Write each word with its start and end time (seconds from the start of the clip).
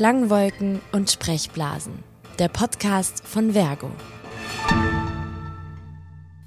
Klangwolken 0.00 0.80
und 0.92 1.10
Sprechblasen. 1.10 1.92
Der 2.38 2.48
Podcast 2.48 3.22
von 3.22 3.52
Vergo. 3.52 3.90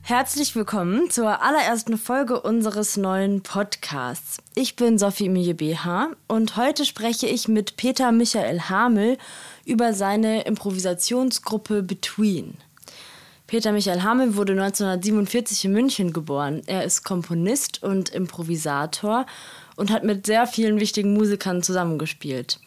Herzlich 0.01 0.55
willkommen 0.55 1.11
zur 1.11 1.39
allerersten 1.43 1.99
Folge 1.99 2.41
unseres 2.41 2.97
neuen 2.97 3.43
Podcasts. 3.43 4.39
Ich 4.55 4.75
bin 4.75 4.97
Sophie 4.97 5.27
Emilie 5.27 5.53
BH 5.53 6.13
und 6.27 6.57
heute 6.57 6.83
spreche 6.83 7.27
ich 7.27 7.47
mit 7.47 7.77
Peter 7.77 8.11
Michael 8.11 8.59
Hamel 8.59 9.19
über 9.65 9.93
seine 9.93 10.45
Improvisationsgruppe 10.45 11.83
Between. 11.83 12.57
Peter 13.45 13.71
Michael 13.71 14.01
Hamel 14.01 14.35
wurde 14.35 14.53
1947 14.53 15.65
in 15.65 15.73
München 15.73 16.11
geboren. 16.11 16.63
Er 16.65 16.85
ist 16.85 17.03
Komponist 17.03 17.83
und 17.83 18.09
Improvisator 18.09 19.27
und 19.75 19.91
hat 19.91 20.03
mit 20.03 20.25
sehr 20.25 20.47
vielen 20.47 20.79
wichtigen 20.79 21.13
Musikern 21.13 21.61
zusammengespielt. 21.61 22.59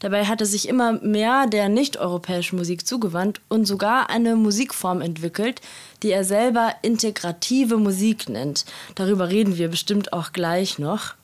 Dabei 0.00 0.24
hat 0.24 0.40
er 0.40 0.46
sich 0.46 0.68
immer 0.68 0.92
mehr 0.92 1.46
der 1.46 1.68
nicht-europäischen 1.68 2.56
Musik 2.56 2.86
zugewandt 2.86 3.40
und 3.48 3.66
sogar 3.66 4.10
eine 4.10 4.34
Musikform 4.34 5.00
entwickelt, 5.02 5.60
die 6.02 6.10
er 6.10 6.24
selber 6.24 6.74
integrative 6.82 7.76
Musik 7.76 8.28
nennt. 8.28 8.64
Darüber 8.94 9.28
reden 9.28 9.58
wir 9.58 9.68
bestimmt 9.68 10.12
auch 10.12 10.32
gleich 10.32 10.78
noch. 10.78 11.14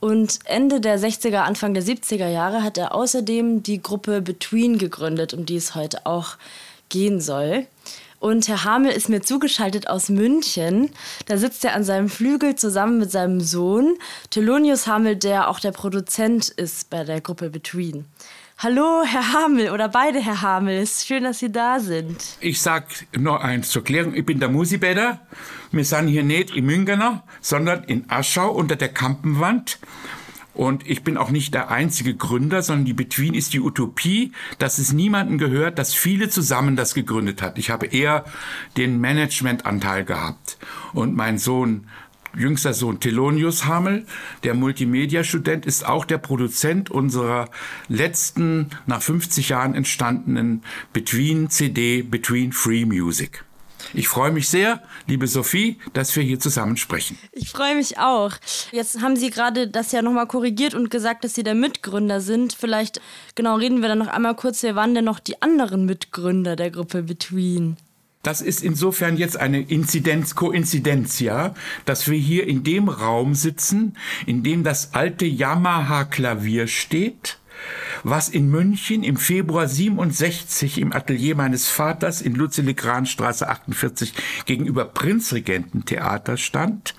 Und 0.00 0.40
Ende 0.44 0.80
der 0.80 0.98
60er, 0.98 1.38
Anfang 1.38 1.74
der 1.74 1.82
70er 1.82 2.28
Jahre 2.28 2.62
hat 2.62 2.76
er 2.76 2.94
außerdem 2.94 3.62
die 3.62 3.82
Gruppe 3.82 4.20
Between 4.20 4.78
gegründet, 4.78 5.34
um 5.34 5.46
die 5.46 5.56
es 5.56 5.74
heute 5.74 6.06
auch 6.06 6.36
gehen 6.88 7.20
soll. 7.20 7.66
Und 8.20 8.48
Herr 8.48 8.64
Hamel 8.64 8.90
ist 8.90 9.08
mir 9.08 9.22
zugeschaltet 9.22 9.88
aus 9.88 10.08
München. 10.08 10.90
Da 11.26 11.36
sitzt 11.36 11.64
er 11.64 11.74
an 11.74 11.84
seinem 11.84 12.08
Flügel 12.08 12.56
zusammen 12.56 12.98
mit 12.98 13.12
seinem 13.12 13.40
Sohn, 13.40 13.96
Thelonius 14.30 14.86
Hamel, 14.86 15.16
der 15.16 15.48
auch 15.48 15.60
der 15.60 15.70
Produzent 15.70 16.48
ist 16.48 16.90
bei 16.90 17.04
der 17.04 17.20
Gruppe 17.20 17.50
Between. 17.50 18.06
Hallo, 18.58 19.04
Herr 19.04 19.32
Hamel 19.34 19.70
oder 19.70 19.88
beide 19.88 20.18
Herr 20.18 20.42
Hamel. 20.42 20.78
Es 20.78 20.96
ist 20.96 21.06
schön, 21.06 21.22
dass 21.22 21.38
Sie 21.38 21.52
da 21.52 21.78
sind. 21.78 22.24
Ich 22.40 22.60
sag 22.60 22.86
noch 23.16 23.40
eins 23.40 23.70
zur 23.70 23.84
Klärung. 23.84 24.14
Ich 24.14 24.26
bin 24.26 24.40
der 24.40 24.48
Musibäder. 24.48 25.20
Wir 25.70 25.84
sind 25.84 26.08
hier 26.08 26.24
nicht 26.24 26.56
in 26.56 26.66
Müngener, 26.66 27.22
sondern 27.40 27.84
in 27.84 28.10
Aschau 28.10 28.50
unter 28.50 28.74
der 28.74 28.88
Kampenwand. 28.88 29.78
Und 30.58 30.88
ich 30.88 31.04
bin 31.04 31.16
auch 31.16 31.30
nicht 31.30 31.54
der 31.54 31.70
einzige 31.70 32.16
Gründer, 32.16 32.62
sondern 32.62 32.84
die 32.84 32.92
Between 32.92 33.34
ist 33.34 33.52
die 33.52 33.60
Utopie, 33.60 34.32
dass 34.58 34.78
es 34.78 34.92
niemanden 34.92 35.38
gehört, 35.38 35.78
dass 35.78 35.94
viele 35.94 36.30
zusammen 36.30 36.74
das 36.74 36.94
gegründet 36.94 37.42
hat. 37.42 37.58
Ich 37.58 37.70
habe 37.70 37.86
eher 37.86 38.24
den 38.76 39.00
Managementanteil 39.00 40.04
gehabt. 40.04 40.58
Und 40.92 41.14
mein 41.14 41.38
Sohn 41.38 41.86
jüngster 42.36 42.74
Sohn 42.74 42.98
Thelonius 42.98 43.66
Hamel, 43.66 44.04
der 44.42 44.54
Multimedia-Student, 44.54 45.64
ist 45.64 45.86
auch 45.86 46.04
der 46.04 46.18
Produzent 46.18 46.90
unserer 46.90 47.50
letzten, 47.86 48.70
nach 48.86 49.00
50 49.00 49.50
Jahren 49.50 49.76
entstandenen 49.76 50.64
Between 50.92 51.50
CD, 51.50 52.02
Between 52.02 52.50
Free 52.50 52.84
Music. 52.84 53.44
Ich 53.94 54.08
freue 54.08 54.30
mich 54.30 54.48
sehr, 54.48 54.82
liebe 55.06 55.26
Sophie, 55.26 55.78
dass 55.92 56.14
wir 56.14 56.22
hier 56.22 56.38
zusammen 56.38 56.76
sprechen. 56.76 57.18
Ich 57.32 57.50
freue 57.50 57.74
mich 57.74 57.98
auch. 57.98 58.32
Jetzt 58.72 59.00
haben 59.00 59.16
Sie 59.16 59.30
gerade 59.30 59.68
das 59.68 59.92
ja 59.92 60.02
nochmal 60.02 60.26
korrigiert 60.26 60.74
und 60.74 60.90
gesagt, 60.90 61.24
dass 61.24 61.34
Sie 61.34 61.42
der 61.42 61.54
Mitgründer 61.54 62.20
sind. 62.20 62.52
Vielleicht, 62.52 63.00
genau, 63.34 63.56
reden 63.56 63.80
wir 63.80 63.88
dann 63.88 63.98
noch 63.98 64.08
einmal 64.08 64.36
kurz, 64.36 64.62
wer 64.62 64.74
waren 64.74 64.94
denn 64.94 65.04
noch 65.04 65.20
die 65.20 65.40
anderen 65.42 65.86
Mitgründer 65.86 66.56
der 66.56 66.70
Gruppe 66.70 67.02
Between? 67.02 67.76
Das 68.22 68.40
ist 68.40 68.62
insofern 68.62 69.16
jetzt 69.16 69.36
eine 69.36 69.60
Inzidenz, 69.60 70.34
Koinzidenz, 70.34 71.20
ja, 71.20 71.54
dass 71.84 72.10
wir 72.10 72.18
hier 72.18 72.46
in 72.46 72.64
dem 72.64 72.88
Raum 72.88 73.34
sitzen, 73.34 73.96
in 74.26 74.42
dem 74.42 74.64
das 74.64 74.92
alte 74.92 75.24
Yamaha-Klavier 75.24 76.66
steht 76.66 77.38
was 78.02 78.28
in 78.28 78.50
München 78.50 79.02
im 79.02 79.16
Februar 79.16 79.68
67 79.68 80.78
im 80.80 80.92
Atelier 80.92 81.34
meines 81.34 81.68
Vaters 81.68 82.20
in 82.20 82.34
Lutzele-Kranstraße 82.34 83.48
48 83.48 84.12
gegenüber 84.46 84.84
Prinzregententheater 84.84 86.36
stand 86.36 86.94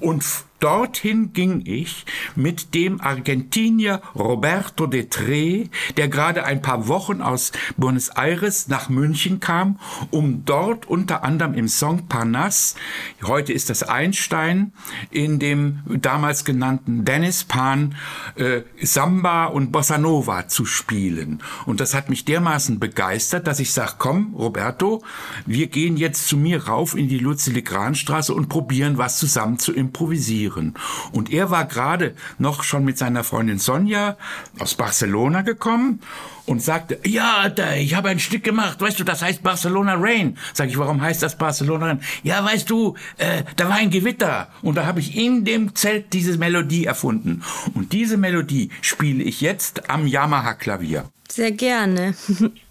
und 0.00 0.24
Dorthin 0.64 1.34
ging 1.34 1.60
ich 1.66 2.06
mit 2.36 2.72
dem 2.72 2.98
Argentinier 2.98 4.00
Roberto 4.14 4.86
de 4.86 5.10
Tre, 5.10 5.68
der 5.98 6.08
gerade 6.08 6.44
ein 6.44 6.62
paar 6.62 6.88
Wochen 6.88 7.20
aus 7.20 7.52
Buenos 7.76 8.08
Aires 8.08 8.68
nach 8.68 8.88
München 8.88 9.40
kam, 9.40 9.78
um 10.10 10.46
dort 10.46 10.86
unter 10.86 11.22
anderem 11.22 11.52
im 11.52 11.68
Song 11.68 12.06
Parnasse, 12.08 12.76
heute 13.24 13.52
ist 13.52 13.68
das 13.68 13.82
Einstein, 13.82 14.72
in 15.10 15.38
dem 15.38 15.80
damals 15.86 16.46
genannten 16.46 17.04
Dennis 17.04 17.44
Pan 17.44 17.94
äh, 18.36 18.62
Samba 18.80 19.44
und 19.44 19.70
Bossa 19.70 19.98
Nova 19.98 20.48
zu 20.48 20.64
spielen. 20.64 21.42
Und 21.66 21.80
das 21.80 21.92
hat 21.92 22.08
mich 22.08 22.24
dermaßen 22.24 22.78
begeistert, 22.78 23.46
dass 23.46 23.60
ich 23.60 23.70
sage, 23.70 23.96
komm, 23.98 24.34
Roberto, 24.34 25.02
wir 25.44 25.66
gehen 25.66 25.98
jetzt 25.98 26.26
zu 26.26 26.38
mir 26.38 26.68
rauf 26.68 26.96
in 26.96 27.10
die 27.10 27.18
Luzi-Legran-Straße 27.18 28.32
und 28.32 28.48
probieren 28.48 28.96
was 28.96 29.18
zusammen 29.18 29.58
zu 29.58 29.74
improvisieren 29.74 30.53
führen. 30.54 30.74
Und 31.12 31.32
er 31.32 31.50
war 31.50 31.66
gerade 31.66 32.14
noch 32.38 32.62
schon 32.62 32.84
mit 32.84 32.98
seiner 32.98 33.24
Freundin 33.24 33.58
Sonja 33.58 34.16
aus 34.58 34.74
Barcelona 34.74 35.42
gekommen 35.42 36.00
und 36.46 36.62
sagte, 36.62 36.98
ja, 37.04 37.48
da, 37.48 37.74
ich 37.74 37.94
habe 37.94 38.10
ein 38.10 38.18
Stück 38.18 38.44
gemacht, 38.44 38.80
weißt 38.80 39.00
du, 39.00 39.04
das 39.04 39.22
heißt 39.22 39.42
Barcelona 39.42 39.94
Rain. 39.98 40.36
Sag 40.52 40.68
ich, 40.68 40.78
warum 40.78 41.00
heißt 41.00 41.22
das 41.22 41.36
Barcelona 41.36 41.86
Rain? 41.86 42.00
Ja, 42.22 42.44
weißt 42.44 42.68
du, 42.68 42.96
äh, 43.16 43.44
da 43.56 43.68
war 43.68 43.76
ein 43.76 43.90
Gewitter 43.90 44.48
und 44.62 44.76
da 44.76 44.86
habe 44.86 45.00
ich 45.00 45.16
in 45.16 45.44
dem 45.44 45.74
Zelt 45.74 46.12
diese 46.12 46.36
Melodie 46.38 46.84
erfunden. 46.84 47.42
Und 47.74 47.92
diese 47.92 48.16
Melodie 48.16 48.70
spiele 48.80 49.22
ich 49.22 49.40
jetzt 49.40 49.88
am 49.88 50.06
Yamaha-Klavier. 50.06 51.08
Sehr 51.28 51.52
gerne. 51.52 52.14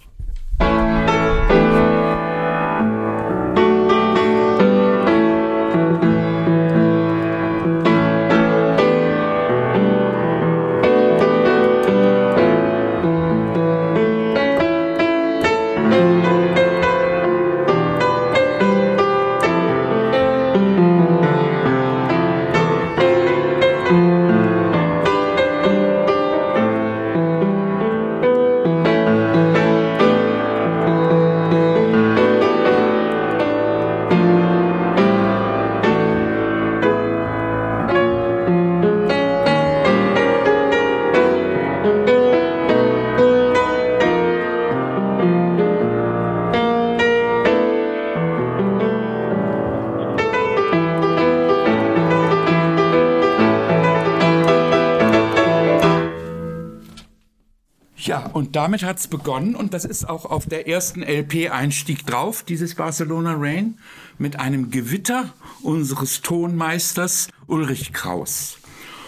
Und 58.54 58.58
damit 58.58 58.84
hat's 58.84 59.08
begonnen 59.08 59.56
und 59.56 59.74
das 59.74 59.84
ist 59.84 60.08
auch 60.08 60.26
auf 60.26 60.46
der 60.46 60.68
ersten 60.68 61.02
LP-Einstieg 61.02 62.06
drauf, 62.06 62.44
dieses 62.44 62.76
Barcelona 62.76 63.34
Rain, 63.36 63.80
mit 64.20 64.40
einem 64.40 64.70
Gewitter 64.70 65.34
unseres 65.64 66.22
Tonmeisters 66.22 67.30
Ulrich 67.48 67.94
Kraus. 67.94 68.60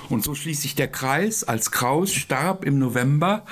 Und 0.10 0.24
so 0.24 0.34
schließt 0.34 0.64
sich 0.64 0.74
der 0.74 0.88
Kreis. 0.88 1.44
Als 1.44 1.70
Kraus 1.70 2.12
starb 2.12 2.66
im 2.66 2.80
November, 2.80 3.46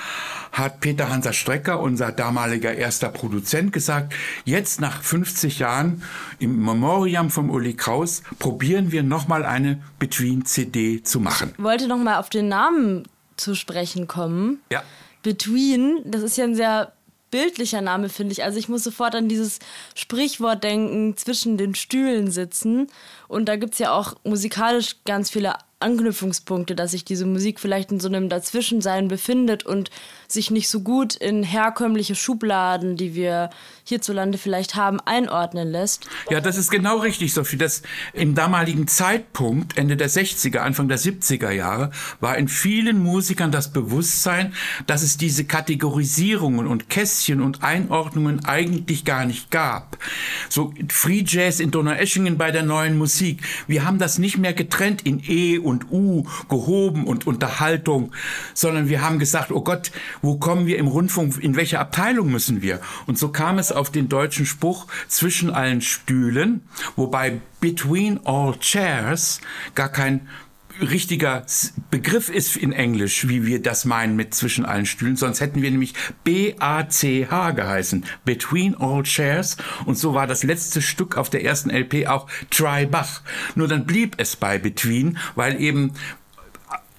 hat 0.51 0.80
Peter 0.80 1.10
Hansa 1.10 1.31
Strecker, 1.31 1.80
unser 1.80 2.12
damaliger 2.12 2.74
erster 2.74 3.10
Produzent, 3.10 3.72
gesagt, 3.72 4.16
jetzt 4.46 4.81
nach 4.81 5.04
50 5.04 5.60
Jahren 5.60 6.01
im 6.39 6.66
Memoriam 6.66 7.30
vom 7.30 7.51
Uli 7.51 7.75
Kraus 7.75 8.24
probieren 8.39 8.92
wir 8.92 9.04
nochmal 9.04 9.46
eine 9.46 9.80
Between-CD 10.00 11.04
zu 11.04 11.19
machen. 11.19 11.54
Ich 11.56 11.63
wollte 11.63 11.88
nochmal 11.88 12.19
auf 12.19 12.31
den 12.31 12.48
Namen 12.48 13.04
zu 13.38 13.54
sprechen 13.54 14.07
kommen. 14.07 14.60
Ja. 14.72 14.81
Between, 15.24 16.02
das 16.06 16.22
ist 16.22 16.38
ja 16.38 16.44
ein 16.44 16.56
sehr 16.56 16.94
bildlicher 17.31 17.81
Name, 17.81 18.10
finde 18.10 18.34
ich. 18.34 18.44
Also 18.44 18.60
ich 18.60 18.70
muss 18.70 18.84
sofort 18.84 19.16
an 19.16 19.28
dieses 19.28 19.58
Sprichwort 19.96 20.64
denken, 20.64 21.18
zwischen 21.18 21.58
den 21.58 21.74
Stühlen 21.74 22.30
sitzen. 22.30 22.88
Und 23.28 23.46
da 23.50 23.56
gibt 23.56 23.74
es 23.74 23.80
ja 23.80 23.92
auch 23.92 24.14
musikalisch 24.24 24.98
ganz 25.06 25.31
viele 25.31 25.56
Anknüpfungspunkte, 25.83 26.75
dass 26.75 26.91
sich 26.91 27.06
diese 27.06 27.25
Musik 27.25 27.59
vielleicht 27.59 27.91
in 27.91 28.00
so 28.00 28.07
einem 28.07 28.30
Dazwischensein 28.30 29.07
befindet 29.07 29.65
und 29.65 29.91
sich 30.27 30.50
nicht 30.50 30.69
so 30.69 30.81
gut 30.81 31.15
in 31.15 31.44
herkömmliche 31.44 32.15
Schubladen, 32.15 32.97
die 32.97 33.13
wir 33.13 33.50
hierzulande 33.85 34.38
vielleicht 34.38 34.75
haben, 34.75 35.00
einordnen 35.01 35.69
lässt. 35.69 36.07
Ja, 36.30 36.39
das 36.39 36.57
ist 36.57 36.71
genau 36.71 37.00
richtig, 37.00 37.33
Sophie. 37.33 37.57
Das 37.57 37.83
im 38.13 38.33
damaligen 38.33 38.88
Zeitpunkt, 38.88 39.77
Ende 39.77 39.97
der 39.97 40.09
60er, 40.09 40.59
Anfang 40.59 40.88
der 40.88 40.97
70er 40.97 41.51
Jahre, 41.51 41.91
war 42.19 42.38
in 42.38 42.47
vielen 42.47 43.03
Musikern 43.03 43.51
das 43.51 43.71
Bewusstsein, 43.74 44.53
dass 44.88 45.03
es 45.03 45.18
diese 45.18 45.45
Kategorisierungen 45.45 46.65
und 46.65 46.89
Kästchen 46.89 47.41
und 47.41 47.63
Einordnungen 47.63 48.45
eigentlich 48.45 49.06
gar 49.06 49.25
nicht 49.25 49.51
gab. 49.51 49.97
So 50.50 50.74
Free 50.89 51.24
Jazz 51.25 51.59
in 51.59 51.71
Donaueschingen 51.71 52.38
bei 52.38 52.51
der 52.51 52.63
neuen 52.63 52.97
Musik. 52.97 53.41
Wir 53.68 53.86
haben 53.86 54.00
das 54.00 54.18
nicht 54.18 54.38
mehr 54.38 54.53
getrennt 54.53 55.01
in 55.03 55.21
E 55.27 55.57
und 55.57 55.73
U, 55.92 56.24
gehoben 56.50 57.06
und 57.06 57.28
Unterhaltung, 57.28 58.12
sondern 58.54 58.90
wir 58.90 59.02
haben 59.02 59.20
gesagt, 59.20 59.52
oh 59.52 59.62
Gott, 59.62 59.92
wo 60.22 60.38
kommen 60.38 60.68
wir 60.68 60.78
im 60.78 60.88
Rundfunk, 60.88 61.38
in 61.42 61.56
welche 61.56 61.80
Abteilung 61.80 62.31
müssen 62.31 62.62
wir? 62.62 62.80
Und 63.08 63.18
so 63.18 63.30
kam 63.30 63.60
es 63.60 63.72
auf 63.72 63.90
den 63.90 64.10
deutschen 64.10 64.46
Spruch 64.46 64.88
zwischen 65.08 65.50
allen 65.50 65.81
Stühlen, 65.81 66.62
wobei 66.96 67.40
between 67.60 68.20
all 68.25 68.58
chairs 68.60 69.42
gar 69.75 69.90
kein 69.90 70.28
richtiger 70.81 71.46
Begriff 71.92 72.30
ist 72.30 72.58
in 72.58 72.74
Englisch, 72.74 73.28
wie 73.28 73.46
wir 73.46 73.62
das 73.62 73.86
meinen 73.86 74.16
mit 74.16 74.34
zwischen 74.34 74.66
allen 74.66 74.86
Stühlen, 74.86 75.16
sonst 75.16 75.42
hätten 75.42 75.62
wir 75.62 75.72
nämlich 75.72 75.94
B-A-C-H 76.24 77.52
geheißen, 77.52 78.06
Between 78.25 78.75
All 78.75 79.04
Chairs 79.04 79.58
und 79.86 79.98
so 79.98 80.14
war 80.14 80.28
das 80.28 80.44
letzte 80.44 80.81
Stück 80.81 81.18
auf 81.18 81.30
der 81.30 81.44
ersten 81.44 81.70
LP 81.70 82.08
auch 82.08 82.28
Try 82.50 82.86
Bach. 82.86 83.22
Nur 83.56 83.68
dann 83.68 83.86
blieb 83.86 84.16
es 84.18 84.36
bei 84.36 84.58
Between, 84.58 85.18
weil 85.36 85.60
eben 85.62 85.94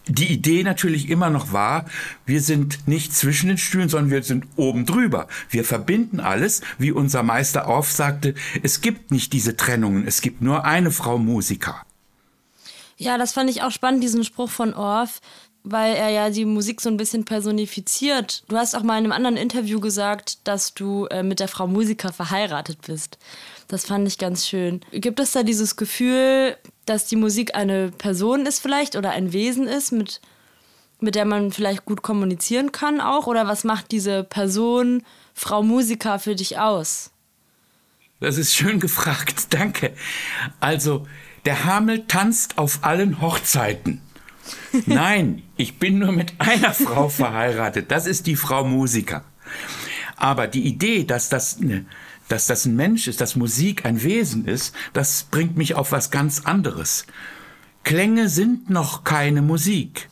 die 0.07 0.33
Idee 0.33 0.63
natürlich 0.63 1.09
immer 1.09 1.31
noch 1.31 1.53
war, 1.53 1.87
wir 2.27 2.43
sind 2.43 2.87
nicht 2.87 3.15
zwischen 3.15 3.49
den 3.49 3.59
Stühlen, 3.59 3.89
sondern 3.89 4.11
wir 4.11 4.23
sind 4.23 4.47
oben 4.57 4.85
drüber. 4.85 5.29
Wir 5.49 5.65
verbinden 5.65 6.21
alles, 6.21 6.61
wie 6.79 6.93
unser 6.93 7.23
Meister 7.23 7.67
aufsagte, 7.67 8.35
es 8.63 8.83
gibt 8.83 9.11
nicht 9.11 9.33
diese 9.33 9.57
Trennungen, 9.57 10.07
es 10.07 10.21
gibt 10.21 10.43
nur 10.43 10.65
eine 10.65 10.91
Frau 10.91 11.19
Musiker. 11.19 11.85
Ja, 13.05 13.19
das 13.19 13.33
fand 13.33 13.51
ich 13.51 13.61
auch 13.61 13.71
spannend, 13.71 14.03
diesen 14.03 14.25
Spruch 14.25 14.49
von 14.49 14.73
Orff, 14.73 15.21
weil 15.63 15.95
er 15.95 16.09
ja 16.09 16.31
die 16.31 16.47
Musik 16.47 16.81
so 16.81 16.89
ein 16.89 16.97
bisschen 16.97 17.27
personifiziert. 17.27 18.45
Du 18.49 18.57
hast 18.57 18.75
auch 18.75 18.83
mal 18.83 18.97
in 18.97 19.05
einem 19.05 19.13
anderen 19.13 19.37
Interview 19.37 19.79
gesagt, 19.79 20.39
dass 20.49 20.73
du 20.73 21.05
äh, 21.07 21.23
mit 21.23 21.39
der 21.39 21.49
Frau 21.49 21.67
Musiker 21.67 22.15
verheiratet 22.15 22.79
bist. 22.87 23.19
Das 23.69 23.85
fand 23.85 24.09
ich 24.09 24.17
ganz 24.17 24.49
schön. 24.49 24.81
Gibt 24.91 25.21
es 25.21 25.33
da 25.33 25.43
dieses 25.43 25.77
Gefühl, 25.77 26.57
dass 26.87 27.05
die 27.05 27.17
Musik 27.17 27.55
eine 27.55 27.91
Person 27.91 28.47
ist 28.47 28.61
vielleicht 28.61 28.97
oder 28.97 29.11
ein 29.11 29.35
Wesen 29.35 29.67
ist, 29.67 29.93
mit, 29.93 30.23
mit 30.99 31.15
der 31.15 31.27
man 31.27 31.53
vielleicht 31.53 31.85
gut 31.85 32.01
kommunizieren 32.01 32.73
kann 32.73 33.03
auch? 33.03 33.27
Oder 33.27 33.47
was 33.47 33.65
macht 33.65 33.93
diese 33.93 34.25
Person, 34.25 35.03
Frau 35.35 35.63
Musiker, 35.63 36.19
für 36.19 36.35
dich 36.35 36.59
aus? 36.59 37.11
Das 38.21 38.39
ist 38.39 38.55
schön 38.55 38.81
gefragt, 38.81 39.49
danke. 39.51 39.93
Also, 40.59 41.07
der 41.45 41.65
Hamel 41.65 42.07
tanzt 42.07 42.59
auf 42.59 42.81
allen 42.83 43.21
Hochzeiten. 43.21 44.01
Nein, 44.87 45.43
ich 45.57 45.79
bin 45.79 45.99
nur 45.99 46.13
mit 46.13 46.35
einer 46.39 46.75
Frau 46.75 47.09
verheiratet. 47.09 47.91
Das 47.91 48.07
ist 48.07 48.27
die 48.27 48.37
Frau 48.37 48.65
Musiker. 48.65 49.25
Aber 50.17 50.47
die 50.47 50.67
Idee, 50.67 51.05
dass 51.05 51.29
das 51.29 51.59
eine 51.61 51.87
dass 52.29 52.47
das 52.47 52.65
ein 52.65 52.77
Mensch 52.77 53.07
ist, 53.07 53.21
dass 53.21 53.37
Musik 53.37 53.85
ein 53.85 54.03
Wesen 54.03 54.47
ist, 54.47 54.75
das 54.93 55.25
bringt 55.31 55.57
mich 55.57 55.75
auf 55.75 55.93
was 55.93 56.11
ganz 56.11 56.41
anderes. 56.45 57.07
Klänge 57.83 58.29
sind 58.29 58.71
noch 58.71 59.05
keine 59.05 59.43
Musik. 59.43 60.09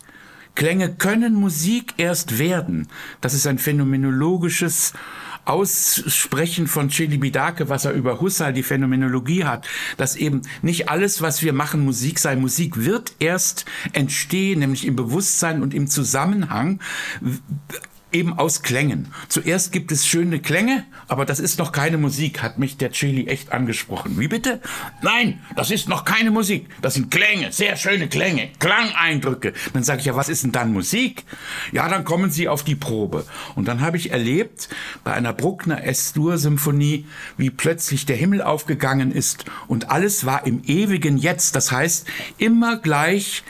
Klänge 0.55 0.95
können 0.95 1.35
Musik 1.35 1.95
erst 1.97 2.39
werden. 2.39 2.89
Das 3.23 3.33
ist 3.33 3.47
ein 3.47 3.59
phänomenologisches 3.59 4.93
Aussprechen 5.45 6.67
von 6.67 6.91
Celibidache, 6.91 7.69
was 7.69 7.85
er 7.85 7.93
über 7.93 8.21
Husserl 8.21 8.53
die 8.53 8.63
Phänomenologie 8.63 9.45
hat, 9.45 9.67
dass 9.97 10.17
eben 10.17 10.43
nicht 10.63 10.89
alles, 10.89 11.21
was 11.21 11.43
wir 11.43 11.53
machen, 11.53 11.85
Musik 11.85 12.19
sei. 12.19 12.37
Musik 12.37 12.85
wird 12.85 13.15
erst 13.19 13.65
entstehen, 13.93 14.61
nämlich 14.61 14.87
im 14.87 14.97
Bewusstsein 14.97 15.63
und 15.63 15.75
im 15.75 15.89
Zusammenhang 15.89 16.81
eben 18.13 18.39
aus 18.39 18.63
Klängen. 18.63 19.09
Zuerst 19.29 19.73
gibt 19.73 19.93
es 19.93 20.07
schöne 20.07 20.41
Klänge, 20.41 20.85
aber 21.09 21.25
das 21.25 21.41
ist 21.41 21.59
noch 21.59 21.73
keine 21.73 21.99
Musik, 21.99 22.43
hat 22.43 22.59
mich 22.59 22.77
der 22.77 22.91
Chili 22.93 23.27
echt 23.27 23.53
angesprochen. 23.53 24.19
Wie 24.19 24.29
bitte? 24.29 24.61
Nein, 25.03 25.41
das 25.57 25.71
ist 25.71 25.89
noch 25.89 26.05
keine 26.05 26.31
Musik. 26.31 26.69
Das 26.81 26.95
sind 26.95 27.11
Klänge, 27.11 27.53
sehr 27.53 27.77
schöne 27.77 28.09
Klänge, 28.09 28.51
Klangeindrücke. 28.59 29.53
Dann 29.73 29.83
sage 29.83 30.01
ich 30.01 30.07
ja, 30.07 30.17
was 30.17 30.29
ist 30.29 30.45
denn 30.45 30.53
dann 30.53 30.73
Musik? 30.73 31.25
Ja, 31.73 31.89
dann 31.89 32.05
kommen 32.05 32.31
Sie 32.31 32.49
auf 32.49 32.65
die 32.65 32.77
Probe. 32.77 33.25
Und 33.55 33.69
dann 33.69 33.81
habe 33.81 33.97
ich 33.97 34.11
erlebt 34.11 34.69
bei 35.05 35.13
einer 35.13 35.33
Bruckner 35.33 35.85
S-Dur-Symphonie, 35.85 37.07
wie 37.37 37.51
plötzlich 37.51 38.07
der 38.07 38.17
Himmel 38.17 38.43
aufgegangen 38.43 39.13
ist 39.13 39.45
und 39.67 39.91
alles 39.91 40.27
war 40.27 40.47
im 40.47 40.63
ewigen 40.65 41.17
Jetzt. 41.17 41.57
Das 41.57 41.73
heißt, 41.73 42.07
immer 42.39 42.77
gleich 42.77 43.43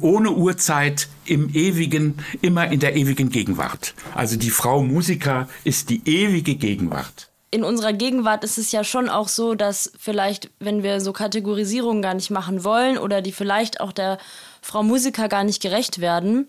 ohne 0.00 0.32
Uhrzeit 0.32 1.08
im 1.24 1.54
ewigen, 1.54 2.24
immer 2.40 2.70
in 2.70 2.80
der 2.80 2.96
ewigen 2.96 3.30
Gegenwart. 3.30 3.94
Also 4.14 4.36
die 4.36 4.50
Frau 4.50 4.82
Musiker 4.82 5.48
ist 5.64 5.90
die 5.90 6.02
ewige 6.08 6.54
Gegenwart. 6.54 7.28
In 7.50 7.64
unserer 7.64 7.94
Gegenwart 7.94 8.44
ist 8.44 8.58
es 8.58 8.72
ja 8.72 8.84
schon 8.84 9.08
auch 9.08 9.28
so, 9.28 9.54
dass 9.54 9.92
vielleicht, 9.98 10.50
wenn 10.58 10.82
wir 10.82 11.00
so 11.00 11.14
Kategorisierungen 11.14 12.02
gar 12.02 12.12
nicht 12.14 12.30
machen 12.30 12.62
wollen 12.62 12.98
oder 12.98 13.22
die 13.22 13.32
vielleicht 13.32 13.80
auch 13.80 13.92
der 13.92 14.18
Frau 14.60 14.82
Musiker 14.82 15.28
gar 15.28 15.44
nicht 15.44 15.62
gerecht 15.62 16.00
werden, 16.00 16.48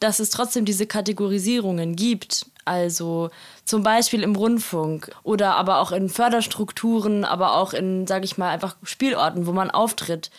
dass 0.00 0.18
es 0.18 0.30
trotzdem 0.30 0.64
diese 0.64 0.86
Kategorisierungen 0.86 1.94
gibt. 1.94 2.46
Also 2.64 3.30
zum 3.64 3.84
Beispiel 3.84 4.24
im 4.24 4.34
Rundfunk 4.34 5.12
oder 5.22 5.56
aber 5.56 5.78
auch 5.78 5.92
in 5.92 6.08
Förderstrukturen, 6.08 7.24
aber 7.24 7.54
auch 7.54 7.72
in, 7.72 8.08
sage 8.08 8.24
ich 8.24 8.36
mal, 8.36 8.50
einfach 8.50 8.76
Spielorten, 8.82 9.46
wo 9.46 9.52
man 9.52 9.70
auftritt. 9.70 10.30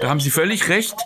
Da 0.00 0.08
haben 0.08 0.20
Sie 0.20 0.30
völlig 0.30 0.68
recht. 0.68 0.96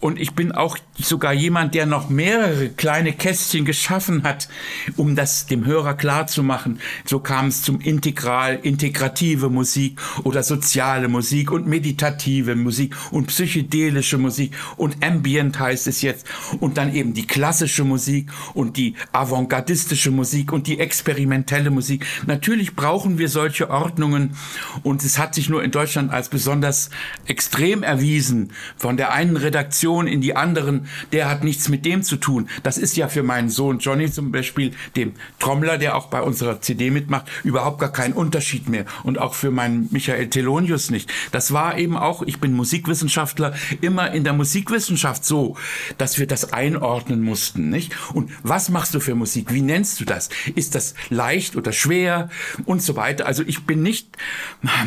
Und 0.00 0.20
ich 0.20 0.34
bin 0.34 0.52
auch 0.52 0.78
sogar 0.96 1.32
jemand, 1.32 1.74
der 1.74 1.86
noch 1.86 2.08
mehrere 2.08 2.68
kleine 2.68 3.12
Kästchen 3.12 3.64
geschaffen 3.64 4.22
hat, 4.22 4.48
um 4.96 5.16
das 5.16 5.46
dem 5.46 5.66
Hörer 5.66 5.94
klar 5.94 6.28
zu 6.28 6.42
machen. 6.42 6.80
So 7.04 7.18
kam 7.18 7.48
es 7.48 7.62
zum 7.62 7.80
Integral, 7.80 8.60
integrative 8.62 9.48
Musik 9.48 10.00
oder 10.22 10.42
soziale 10.42 11.08
Musik 11.08 11.50
und 11.50 11.66
meditative 11.66 12.54
Musik 12.54 12.94
und 13.10 13.26
psychedelische 13.26 14.18
Musik 14.18 14.56
und 14.76 15.04
Ambient 15.04 15.58
heißt 15.58 15.88
es 15.88 16.02
jetzt 16.02 16.26
und 16.60 16.78
dann 16.78 16.94
eben 16.94 17.12
die 17.14 17.26
klassische 17.26 17.84
Musik 17.84 18.30
und 18.54 18.76
die 18.76 18.94
avantgardistische 19.12 20.12
Musik 20.12 20.52
und 20.52 20.68
die 20.68 20.78
experimentelle 20.78 21.70
Musik. 21.70 22.06
Natürlich 22.26 22.76
brauchen 22.76 23.18
wir 23.18 23.28
solche 23.28 23.70
Ordnungen 23.70 24.36
und 24.84 25.02
es 25.02 25.18
hat 25.18 25.34
sich 25.34 25.48
nur 25.48 25.64
in 25.64 25.72
Deutschland 25.72 26.12
als 26.12 26.28
besonders 26.28 26.90
extrem 27.26 27.82
erwiesen 27.82 28.52
von 28.76 28.96
der 28.96 29.12
einen 29.12 29.36
Redaktion 29.36 29.87
Reaktion 29.88 30.06
in 30.06 30.20
die 30.20 30.36
anderen, 30.36 30.86
der 31.12 31.30
hat 31.30 31.44
nichts 31.44 31.68
mit 31.68 31.84
dem 31.84 32.02
zu 32.02 32.16
tun. 32.16 32.48
Das 32.62 32.78
ist 32.78 32.96
ja 32.96 33.08
für 33.08 33.22
meinen 33.22 33.48
Sohn 33.48 33.78
Johnny 33.78 34.10
zum 34.10 34.30
Beispiel, 34.30 34.72
dem 34.96 35.14
Trommler, 35.38 35.78
der 35.78 35.96
auch 35.96 36.06
bei 36.06 36.20
unserer 36.20 36.60
CD 36.60 36.90
mitmacht, 36.90 37.26
überhaupt 37.42 37.80
gar 37.80 37.90
kein 37.90 38.12
Unterschied 38.12 38.68
mehr. 38.68 38.84
Und 39.02 39.18
auch 39.18 39.34
für 39.34 39.50
meinen 39.50 39.88
Michael 39.90 40.28
Telonius 40.28 40.90
nicht. 40.90 41.10
Das 41.32 41.52
war 41.52 41.78
eben 41.78 41.96
auch, 41.96 42.22
ich 42.22 42.38
bin 42.38 42.52
Musikwissenschaftler, 42.52 43.54
immer 43.80 44.12
in 44.12 44.24
der 44.24 44.34
Musikwissenschaft 44.34 45.24
so, 45.24 45.56
dass 45.96 46.18
wir 46.18 46.26
das 46.26 46.52
einordnen 46.52 47.22
mussten, 47.22 47.70
nicht? 47.70 47.94
Und 48.12 48.30
was 48.42 48.68
machst 48.68 48.94
du 48.94 49.00
für 49.00 49.14
Musik? 49.14 49.52
Wie 49.52 49.62
nennst 49.62 50.00
du 50.00 50.04
das? 50.04 50.28
Ist 50.54 50.74
das 50.74 50.94
leicht 51.08 51.56
oder 51.56 51.72
schwer? 51.72 52.28
Und 52.66 52.82
so 52.82 52.96
weiter. 52.96 53.26
Also 53.26 53.42
ich 53.46 53.64
bin 53.64 53.82
nicht, 53.82 54.08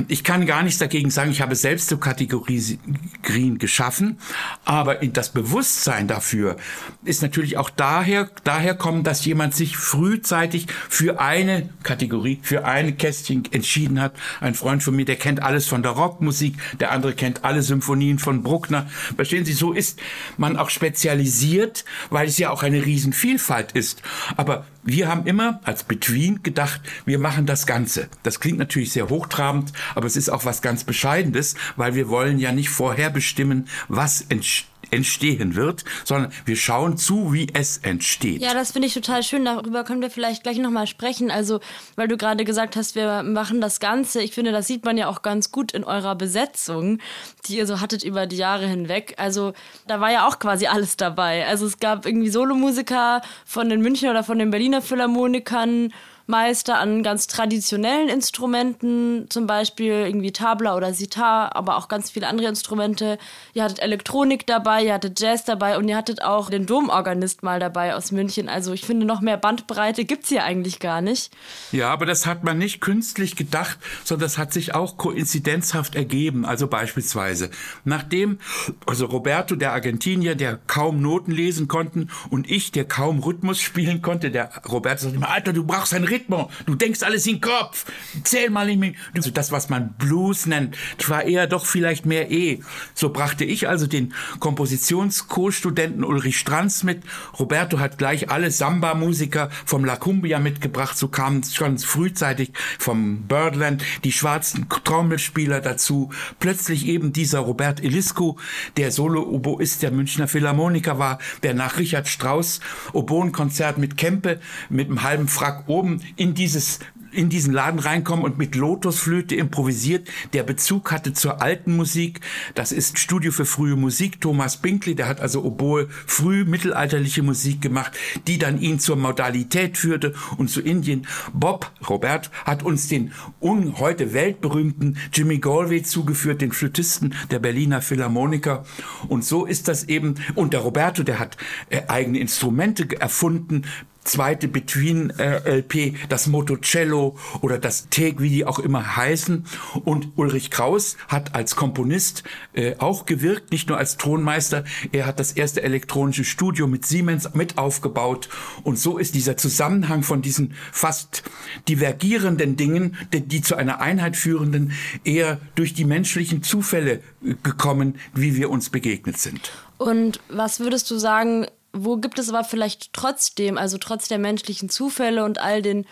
ich 0.07 0.23
kann 0.23 0.45
gar 0.45 0.61
nichts 0.63 0.79
dagegen 0.79 1.09
sagen, 1.09 1.31
ich 1.31 1.41
habe 1.41 1.55
selbst 1.55 1.89
so 1.89 1.97
Kategorien 1.97 3.57
geschaffen, 3.57 4.19
aber 4.65 4.90
aber 4.91 5.07
das 5.07 5.29
Bewusstsein 5.29 6.07
dafür 6.07 6.57
ist 7.03 7.21
natürlich 7.21 7.57
auch 7.57 7.69
daher, 7.69 8.29
daher 8.43 8.75
kommen, 8.75 9.03
dass 9.03 9.25
jemand 9.25 9.55
sich 9.55 9.77
frühzeitig 9.77 10.67
für 10.89 11.19
eine 11.19 11.69
Kategorie, 11.83 12.39
für 12.41 12.65
ein 12.65 12.97
Kästchen 12.97 13.43
entschieden 13.51 14.01
hat. 14.01 14.13
Ein 14.39 14.53
Freund 14.53 14.83
von 14.83 14.95
mir, 14.95 15.05
der 15.05 15.15
kennt 15.15 15.41
alles 15.41 15.67
von 15.67 15.83
der 15.83 15.93
Rockmusik, 15.93 16.55
der 16.79 16.91
andere 16.91 17.13
kennt 17.13 17.43
alle 17.43 17.61
Symphonien 17.61 18.19
von 18.19 18.43
Bruckner. 18.43 18.87
Verstehen 19.15 19.45
Sie, 19.45 19.53
so 19.53 19.71
ist 19.71 19.99
man 20.37 20.57
auch 20.57 20.69
spezialisiert, 20.69 21.85
weil 22.09 22.27
es 22.27 22.37
ja 22.37 22.49
auch 22.49 22.63
eine 22.63 22.85
Riesenvielfalt 22.85 23.71
ist. 23.71 24.01
Aber 24.35 24.65
wir 24.83 25.07
haben 25.07 25.25
immer 25.25 25.59
als 25.63 25.83
Between 25.83 26.43
gedacht, 26.43 26.81
wir 27.05 27.19
machen 27.19 27.45
das 27.45 27.65
Ganze. 27.65 28.09
Das 28.23 28.39
klingt 28.39 28.57
natürlich 28.57 28.91
sehr 28.91 29.09
hochtrabend, 29.09 29.71
aber 29.95 30.07
es 30.07 30.15
ist 30.15 30.29
auch 30.29 30.45
was 30.45 30.61
ganz 30.61 30.83
Bescheidendes, 30.83 31.55
weil 31.75 31.95
wir 31.95 32.09
wollen 32.09 32.39
ja 32.39 32.51
nicht 32.51 32.69
vorherbestimmen, 32.69 33.67
was 33.87 34.21
entsteht 34.21 34.71
entstehen 34.91 35.55
wird, 35.55 35.83
sondern 36.03 36.31
wir 36.45 36.55
schauen 36.55 36.97
zu, 36.97 37.33
wie 37.33 37.47
es 37.53 37.77
entsteht. 37.79 38.41
Ja, 38.41 38.53
das 38.53 38.71
finde 38.71 38.87
ich 38.87 38.93
total 38.93 39.23
schön. 39.23 39.45
Darüber 39.45 39.83
können 39.83 40.01
wir 40.01 40.09
vielleicht 40.09 40.43
gleich 40.43 40.57
nochmal 40.57 40.87
sprechen. 40.87 41.31
Also, 41.31 41.59
weil 41.95 42.07
du 42.07 42.17
gerade 42.17 42.45
gesagt 42.45 42.75
hast, 42.75 42.95
wir 42.95 43.23
machen 43.23 43.61
das 43.61 43.79
Ganze. 43.79 44.21
Ich 44.21 44.33
finde, 44.33 44.51
das 44.51 44.67
sieht 44.67 44.85
man 44.85 44.97
ja 44.97 45.07
auch 45.07 45.21
ganz 45.21 45.51
gut 45.51 45.71
in 45.71 45.83
eurer 45.83 46.15
Besetzung, 46.15 46.99
die 47.45 47.57
ihr 47.57 47.67
so 47.67 47.81
hattet 47.81 48.03
über 48.03 48.27
die 48.27 48.37
Jahre 48.37 48.67
hinweg. 48.67 49.15
Also, 49.17 49.53
da 49.87 49.99
war 49.99 50.11
ja 50.11 50.27
auch 50.27 50.39
quasi 50.39 50.67
alles 50.67 50.97
dabei. 50.97 51.47
Also, 51.47 51.65
es 51.65 51.79
gab 51.79 52.05
irgendwie 52.05 52.29
Solomusiker 52.29 53.21
von 53.45 53.69
den 53.69 53.81
Münchner 53.81 54.11
oder 54.11 54.23
von 54.23 54.39
den 54.39 54.51
Berliner 54.51 54.81
Philharmonikern 54.81 55.93
Meister 56.31 56.79
an 56.79 57.03
ganz 57.03 57.27
traditionellen 57.27 58.09
Instrumenten, 58.09 59.27
zum 59.29 59.45
Beispiel 59.45 59.91
irgendwie 59.91 60.31
Tabla 60.31 60.75
oder 60.75 60.93
Sitar, 60.93 61.55
aber 61.55 61.77
auch 61.77 61.89
ganz 61.89 62.09
viele 62.09 62.27
andere 62.27 62.47
Instrumente. 62.47 63.19
Ihr 63.53 63.63
hattet 63.63 63.79
Elektronik 63.79 64.47
dabei, 64.47 64.85
ihr 64.85 64.93
hattet 64.93 65.19
Jazz 65.19 65.43
dabei 65.43 65.77
und 65.77 65.87
ihr 65.87 65.97
hattet 65.97 66.23
auch 66.23 66.49
den 66.49 66.65
Domorganist 66.65 67.43
mal 67.43 67.59
dabei 67.59 67.93
aus 67.93 68.11
München. 68.11 68.49
Also 68.49 68.71
ich 68.73 68.85
finde, 68.85 69.05
noch 69.05 69.21
mehr 69.21 69.37
Bandbreite 69.37 70.05
gibt 70.05 70.23
es 70.23 70.29
hier 70.29 70.45
eigentlich 70.45 70.79
gar 70.79 71.01
nicht. 71.01 71.31
Ja, 71.71 71.91
aber 71.91 72.05
das 72.05 72.25
hat 72.25 72.43
man 72.45 72.57
nicht 72.57 72.79
künstlich 72.79 73.35
gedacht, 73.35 73.77
sondern 74.05 74.25
das 74.25 74.37
hat 74.37 74.53
sich 74.53 74.73
auch 74.73 74.97
koinzidenzhaft 74.97 75.95
ergeben. 75.95 76.45
Also 76.45 76.67
beispielsweise, 76.67 77.51
nachdem, 77.83 78.39
also 78.87 79.05
Roberto, 79.05 79.55
der 79.55 79.73
Argentinier, 79.73 80.35
der 80.35 80.57
kaum 80.67 81.01
Noten 81.01 81.31
lesen 81.31 81.67
konnten 81.67 82.09
und 82.29 82.49
ich, 82.49 82.71
der 82.71 82.85
kaum 82.85 83.19
Rhythmus 83.19 83.59
spielen 83.59 84.01
konnte, 84.01 84.31
der 84.31 84.49
Roberto 84.65 85.03
sagt 85.03 85.15
immer, 85.15 85.29
Alter, 85.29 85.51
du 85.51 85.65
brauchst 85.65 85.93
ein 85.93 86.05
Rhythmus 86.05 86.20
Rhythmus. 86.21 86.47
Du 86.65 86.75
denkst 86.75 87.03
alles 87.03 87.25
in 87.25 87.35
den 87.35 87.41
Kopf. 87.41 87.85
Zähl 88.23 88.49
mal 88.49 88.69
in 88.69 88.79
mich. 88.79 88.95
Das, 89.33 89.51
was 89.51 89.69
man 89.69 89.93
Blues 89.97 90.45
nennt, 90.45 90.77
war 91.07 91.23
eher 91.23 91.47
doch 91.47 91.65
vielleicht 91.65 92.05
mehr 92.05 92.31
E. 92.31 92.61
So 92.93 93.09
brachte 93.09 93.43
ich 93.43 93.67
also 93.67 93.87
den 93.87 94.13
Kompositions-Co-Studenten 94.39 96.03
Ulrich 96.03 96.37
Stranz 96.37 96.83
mit. 96.83 97.03
Roberto 97.39 97.79
hat 97.79 97.97
gleich 97.97 98.29
alle 98.29 98.51
Samba-Musiker 98.51 99.49
vom 99.65 99.85
La 99.85 99.95
Cumbia 99.95 100.39
mitgebracht. 100.39 100.97
So 100.97 101.07
kamen 101.07 101.43
schon 101.43 101.77
frühzeitig 101.79 102.51
vom 102.79 103.23
Birdland 103.23 103.83
die 104.03 104.11
schwarzen 104.11 104.67
Trommelspieler 104.69 105.61
dazu. 105.61 106.11
Plötzlich 106.39 106.85
eben 106.87 107.13
dieser 107.13 107.39
Robert 107.39 107.83
Eliscu, 107.83 108.35
der 108.77 108.91
Solo-Oboist 108.91 109.81
der 109.81 109.91
Münchner 109.91 110.27
Philharmoniker 110.27 110.99
war, 110.99 111.19
der 111.43 111.53
nach 111.53 111.77
Richard 111.77 112.07
Strauss 112.07 112.59
Oboenkonzert 112.93 113.77
mit 113.77 113.97
Kempe 113.97 114.39
mit 114.69 114.87
einem 114.87 115.03
halben 115.03 115.27
Frack 115.27 115.63
oben 115.67 116.01
in 116.15 116.33
dieses 116.33 116.79
in 117.11 117.29
diesen 117.29 117.53
Laden 117.53 117.79
reinkommen 117.79 118.23
und 118.23 118.37
mit 118.37 118.55
Lotusflöte 118.55 119.35
improvisiert. 119.35 120.09
Der 120.33 120.43
Bezug 120.43 120.91
hatte 120.91 121.13
zur 121.13 121.41
alten 121.41 121.75
Musik. 121.75 122.21
Das 122.55 122.71
ist 122.71 122.99
Studio 122.99 123.31
für 123.31 123.45
frühe 123.45 123.75
Musik. 123.75 124.21
Thomas 124.21 124.57
Binkley, 124.57 124.95
der 124.95 125.07
hat 125.07 125.19
also 125.19 125.43
Oboe 125.43 125.87
früh 125.89 126.45
mittelalterliche 126.45 127.23
Musik 127.23 127.61
gemacht, 127.61 127.97
die 128.27 128.37
dann 128.37 128.59
ihn 128.59 128.79
zur 128.79 128.95
Modalität 128.95 129.77
führte 129.77 130.13
und 130.37 130.49
zu 130.49 130.61
Indien. 130.61 131.07
Bob, 131.33 131.71
Robert, 131.89 132.31
hat 132.45 132.63
uns 132.63 132.87
den 132.87 133.11
un 133.39 133.79
heute 133.79 134.13
weltberühmten 134.13 134.97
Jimmy 135.13 135.39
Galway 135.39 135.83
zugeführt, 135.83 136.41
den 136.41 136.51
Flötisten 136.51 137.13
der 137.29 137.39
Berliner 137.39 137.81
Philharmoniker. 137.81 138.65
Und 139.07 139.25
so 139.25 139.45
ist 139.45 139.67
das 139.67 139.85
eben. 139.85 140.15
Und 140.35 140.53
der 140.53 140.61
Roberto, 140.61 141.03
der 141.03 141.19
hat 141.19 141.37
äh, 141.69 141.81
eigene 141.87 142.19
Instrumente 142.19 142.87
erfunden, 142.99 143.63
zweite 144.03 144.47
Between 144.47 145.11
äh, 145.11 145.57
LP, 145.57 145.95
das 146.09 146.27
Motocello 146.27 147.17
oder 147.41 147.59
das 147.59 147.87
Take, 147.89 148.19
wie 148.19 148.29
die 148.29 148.45
auch 148.45 148.59
immer 148.59 148.95
heißen. 148.95 149.45
Und 149.85 150.09
Ulrich 150.15 150.49
Kraus 150.49 150.97
hat 151.07 151.35
als 151.35 151.55
Komponist 151.55 152.23
äh, 152.53 152.75
auch 152.77 153.05
gewirkt, 153.05 153.51
nicht 153.51 153.69
nur 153.69 153.77
als 153.77 153.97
Tonmeister. 153.97 154.63
Er 154.91 155.05
hat 155.05 155.19
das 155.19 155.33
erste 155.33 155.63
elektronische 155.63 156.25
Studio 156.25 156.67
mit 156.67 156.85
Siemens 156.85 157.33
mit 157.33 157.57
aufgebaut. 157.57 158.29
Und 158.63 158.79
so 158.79 158.97
ist 158.97 159.15
dieser 159.15 159.37
Zusammenhang 159.37 160.03
von 160.03 160.21
diesen 160.21 160.53
fast 160.71 161.23
divergierenden 161.67 162.57
Dingen, 162.57 162.97
die, 163.13 163.21
die 163.21 163.41
zu 163.41 163.55
einer 163.55 163.81
Einheit 163.81 164.17
führenden, 164.17 164.73
eher 165.03 165.39
durch 165.55 165.73
die 165.73 165.85
menschlichen 165.85 166.43
Zufälle 166.43 167.01
äh, 167.23 167.35
gekommen, 167.43 167.95
wie 168.13 168.35
wir 168.35 168.49
uns 168.49 168.69
begegnet 168.69 169.17
sind. 169.17 169.51
Und 169.77 170.19
was 170.29 170.59
würdest 170.59 170.91
du 170.91 170.97
sagen, 170.97 171.47
wo 171.73 171.97
gibt 171.97 172.19
es 172.19 172.29
aber 172.29 172.43
vielleicht 172.43 172.93
trotzdem, 172.93 173.57
also 173.57 173.77
trotz 173.77 174.07
der 174.07 174.19
menschlichen 174.19 174.69
Zufälle 174.69 175.23
und 175.23 175.39
all 175.39 175.61
den 175.61 175.85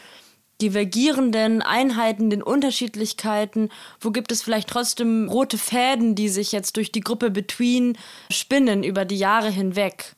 divergierenden 0.61 1.61
Einheiten, 1.61 2.29
den 2.29 2.43
Unterschiedlichkeiten, 2.43 3.69
wo 4.01 4.11
gibt 4.11 4.31
es 4.31 4.41
vielleicht 4.41 4.69
trotzdem 4.69 5.29
rote 5.29 5.57
Fäden, 5.57 6.15
die 6.15 6.29
sich 6.29 6.51
jetzt 6.51 6.75
durch 6.75 6.91
die 6.91 6.99
Gruppe 6.99 7.31
Between 7.31 7.97
spinnen 8.29 8.83
über 8.83 9.05
die 9.05 9.17
Jahre 9.17 9.49
hinweg? 9.49 10.15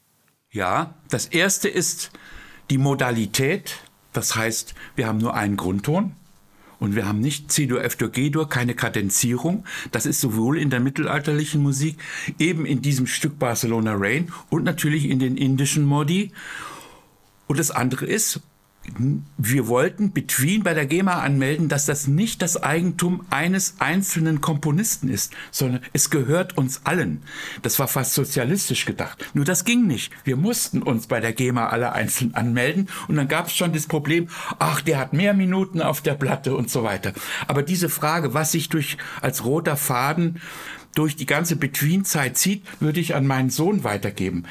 Ja, 0.52 0.96
das 1.10 1.28
erste 1.28 1.70
ist 1.70 2.12
die 2.70 2.80
Modalität. 2.80 3.76
Das 4.14 4.36
heißt, 4.36 4.74
wir 4.96 5.08
haben 5.08 5.20
nur 5.20 5.36
einen 5.36 5.58
Grundton. 5.58 6.16
Und 6.82 6.96
wir 6.96 7.08
haben 7.08 7.20
nicht 7.20 7.52
C-Dur, 7.52 7.84
F-Dur, 7.84 8.10
G-Dur, 8.10 8.50
keine 8.50 8.74
Kadenzierung. 8.74 9.66
Das 9.92 10.08
ist 10.08 10.20
sowohl 10.20 10.58
in 10.58 10.72
der 10.72 10.80
mittelalterlichen 10.80 11.62
Musik, 11.62 11.98
eben 12.40 12.66
in 12.66 12.82
diesem 12.82 13.06
Stück 13.06 13.38
Barcelona 13.38 13.94
Rain 13.96 14.34
und 14.50 14.64
natürlich 14.64 15.08
in 15.08 15.20
den 15.20 15.38
indischen 15.38 15.86
Modi. 15.86 16.32
Und 17.46 17.60
das 17.60 17.70
andere 17.70 18.08
ist, 18.08 18.42
wir 19.38 19.68
wollten 19.68 20.12
Between 20.12 20.64
bei 20.64 20.74
der 20.74 20.88
GEMA 20.88 21.22
anmelden, 21.22 21.70
dass 21.70 21.86
das 21.86 22.08
nicht 22.08 22.42
das 22.42 22.62
Eigentum 22.62 23.26
eines 23.30 23.76
einzelnen 23.80 24.42
Komponisten 24.42 25.08
ist, 25.08 25.34
sondern 25.52 25.82
es 25.94 26.10
gehört 26.10 26.58
uns 26.58 26.82
allen. 26.84 27.22
Das 27.62 27.78
war 27.78 27.88
fast 27.88 28.16
sozialistisch 28.16 28.86
gedacht. 28.86 29.24
Nur 29.34 29.46
das 29.46 29.66
ging 29.66 29.86
nicht. 29.86 30.12
Wir 30.24 30.36
mussten 30.36 30.82
uns 30.82 31.08
bei 31.08 31.20
der 31.20 31.34
GEMA 31.34 31.70
alle 31.70 31.94
einzeln 31.94 32.34
anmelden 32.34 32.90
und 33.08 33.18
dann 33.18 33.28
gab 33.28 33.48
es 33.48 33.56
schon 33.56 33.72
das 33.72 33.86
Problem, 33.86 34.30
ach, 34.58 34.82
der 34.82 35.00
hat 35.00 35.14
mehr 35.14 35.34
Minuten 35.34 35.82
auf 35.82 36.02
der 36.02 36.16
Platte 36.16 36.56
und 36.56 36.70
so 36.70 36.84
weiter. 36.84 37.14
Aber 37.48 37.64
diese 37.64 37.90
Frage, 37.90 38.34
was 38.34 38.52
sich 38.52 38.70
durch 38.70 38.98
als 39.22 39.46
roter 39.46 39.78
Faden 39.78 40.42
durch 40.96 41.16
die 41.16 41.26
ganze 41.26 41.56
Between-Zeit 41.56 42.38
zieht, 42.38 42.64
würde 42.82 43.00
ich 43.00 43.16
an 43.16 43.26
meinen 43.28 43.50
Sohn 43.50 43.84
weitergeben. 43.84 44.46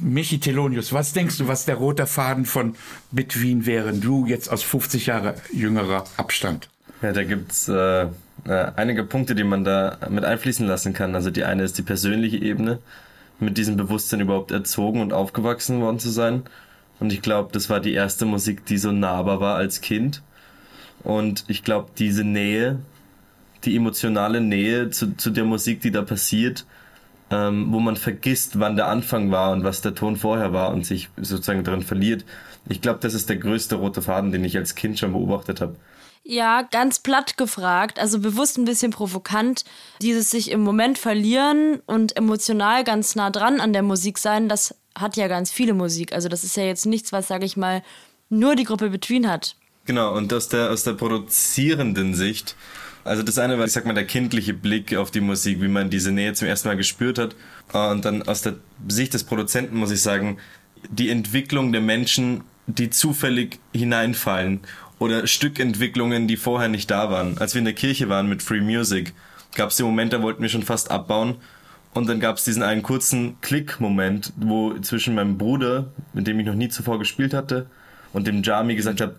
Michi 0.00 0.38
Telonius, 0.38 0.92
was 0.92 1.12
denkst 1.12 1.38
du, 1.38 1.48
was 1.48 1.64
der 1.64 1.76
rote 1.76 2.06
Faden 2.06 2.44
von 2.44 2.74
Bitwin 3.10 3.66
wäre, 3.66 3.92
du 3.92 4.26
jetzt 4.26 4.48
aus 4.48 4.62
50 4.62 5.06
Jahre 5.06 5.34
jüngerer 5.52 6.04
Abstand? 6.16 6.68
Ja, 7.00 7.12
da 7.12 7.24
gibt's 7.24 7.68
äh, 7.68 8.02
äh, 8.02 8.08
einige 8.76 9.04
Punkte, 9.04 9.34
die 9.34 9.44
man 9.44 9.64
da 9.64 9.98
mit 10.08 10.24
einfließen 10.24 10.66
lassen 10.66 10.92
kann. 10.92 11.14
Also 11.14 11.30
die 11.30 11.44
eine 11.44 11.64
ist 11.64 11.78
die 11.78 11.82
persönliche 11.82 12.38
Ebene, 12.38 12.78
mit 13.40 13.58
diesem 13.58 13.76
Bewusstsein 13.76 14.20
überhaupt 14.20 14.50
erzogen 14.50 15.00
und 15.00 15.12
aufgewachsen 15.12 15.80
worden 15.80 15.98
zu 15.98 16.10
sein. 16.10 16.42
Und 17.00 17.12
ich 17.12 17.22
glaube, 17.22 17.50
das 17.52 17.70
war 17.70 17.80
die 17.80 17.92
erste 17.92 18.24
Musik, 18.24 18.64
die 18.66 18.78
so 18.78 18.92
nahbar 18.92 19.40
war 19.40 19.56
als 19.56 19.80
Kind. 19.80 20.22
Und 21.02 21.44
ich 21.48 21.64
glaube, 21.64 21.90
diese 21.98 22.24
Nähe, 22.24 22.78
die 23.64 23.74
emotionale 23.74 24.40
Nähe 24.40 24.90
zu, 24.90 25.16
zu 25.16 25.30
der 25.30 25.44
Musik, 25.44 25.80
die 25.80 25.90
da 25.90 26.02
passiert, 26.02 26.64
ähm, 27.32 27.72
wo 27.72 27.80
man 27.80 27.96
vergisst, 27.96 28.60
wann 28.60 28.76
der 28.76 28.88
Anfang 28.88 29.30
war 29.30 29.52
und 29.52 29.64
was 29.64 29.80
der 29.80 29.94
Ton 29.94 30.16
vorher 30.16 30.52
war 30.52 30.70
und 30.70 30.84
sich 30.84 31.08
sozusagen 31.16 31.64
darin 31.64 31.82
verliert. 31.82 32.24
Ich 32.68 32.82
glaube, 32.82 33.00
das 33.00 33.14
ist 33.14 33.28
der 33.28 33.36
größte 33.36 33.76
rote 33.76 34.02
Faden, 34.02 34.30
den 34.30 34.44
ich 34.44 34.56
als 34.56 34.74
Kind 34.74 34.98
schon 34.98 35.12
beobachtet 35.12 35.60
habe. 35.60 35.76
Ja, 36.24 36.62
ganz 36.62 37.00
platt 37.00 37.36
gefragt, 37.36 37.98
also 37.98 38.20
bewusst 38.20 38.56
ein 38.56 38.64
bisschen 38.64 38.92
provokant, 38.92 39.64
dieses 40.00 40.30
sich 40.30 40.52
im 40.52 40.60
Moment 40.60 40.98
verlieren 40.98 41.80
und 41.86 42.16
emotional 42.16 42.84
ganz 42.84 43.16
nah 43.16 43.30
dran 43.30 43.60
an 43.60 43.72
der 43.72 43.82
Musik 43.82 44.18
sein, 44.18 44.48
das 44.48 44.76
hat 44.94 45.16
ja 45.16 45.26
ganz 45.26 45.50
viele 45.50 45.74
Musik. 45.74 46.12
Also 46.12 46.28
das 46.28 46.44
ist 46.44 46.56
ja 46.56 46.62
jetzt 46.64 46.86
nichts, 46.86 47.12
was, 47.12 47.26
sage 47.26 47.44
ich 47.44 47.56
mal, 47.56 47.82
nur 48.28 48.54
die 48.54 48.64
Gruppe 48.64 48.90
Between 48.90 49.28
hat. 49.28 49.56
Genau, 49.84 50.14
und 50.14 50.32
aus 50.32 50.48
der, 50.48 50.70
aus 50.70 50.84
der 50.84 50.92
produzierenden 50.92 52.14
Sicht 52.14 52.54
also 53.04 53.22
das 53.22 53.38
eine 53.38 53.58
war, 53.58 53.64
ich 53.64 53.72
sag 53.72 53.84
mal, 53.84 53.94
der 53.94 54.06
kindliche 54.06 54.54
Blick 54.54 54.94
auf 54.96 55.10
die 55.10 55.20
Musik, 55.20 55.60
wie 55.60 55.68
man 55.68 55.90
diese 55.90 56.12
Nähe 56.12 56.32
zum 56.34 56.48
ersten 56.48 56.68
Mal 56.68 56.76
gespürt 56.76 57.18
hat. 57.18 57.34
Und 57.72 58.04
dann 58.04 58.22
aus 58.22 58.42
der 58.42 58.54
Sicht 58.88 59.14
des 59.14 59.24
Produzenten 59.24 59.76
muss 59.76 59.90
ich 59.90 60.02
sagen, 60.02 60.38
die 60.88 61.10
Entwicklung 61.10 61.72
der 61.72 61.80
Menschen, 61.80 62.42
die 62.66 62.90
zufällig 62.90 63.58
hineinfallen 63.74 64.60
oder 64.98 65.26
Stückentwicklungen, 65.26 66.28
die 66.28 66.36
vorher 66.36 66.68
nicht 66.68 66.90
da 66.90 67.10
waren. 67.10 67.38
Als 67.38 67.54
wir 67.54 67.58
in 67.58 67.64
der 67.64 67.74
Kirche 67.74 68.08
waren 68.08 68.28
mit 68.28 68.42
Free 68.42 68.60
Music, 68.60 69.12
gab 69.54 69.70
es 69.70 69.76
den 69.76 69.86
Moment, 69.86 70.12
da 70.12 70.22
wollten 70.22 70.42
wir 70.42 70.48
schon 70.48 70.62
fast 70.62 70.90
abbauen. 70.90 71.36
Und 71.94 72.08
dann 72.08 72.20
gab 72.20 72.36
es 72.36 72.44
diesen 72.44 72.62
einen 72.62 72.82
kurzen 72.82 73.36
Klick-Moment, 73.42 74.32
wo 74.36 74.78
zwischen 74.78 75.14
meinem 75.14 75.36
Bruder, 75.36 75.88
mit 76.14 76.26
dem 76.26 76.40
ich 76.40 76.46
noch 76.46 76.54
nie 76.54 76.68
zuvor 76.68 76.98
gespielt 76.98 77.34
hatte, 77.34 77.66
und 78.12 78.26
dem 78.26 78.42
Jami 78.42 78.76
gesagt 78.76 79.00
habe, 79.00 79.16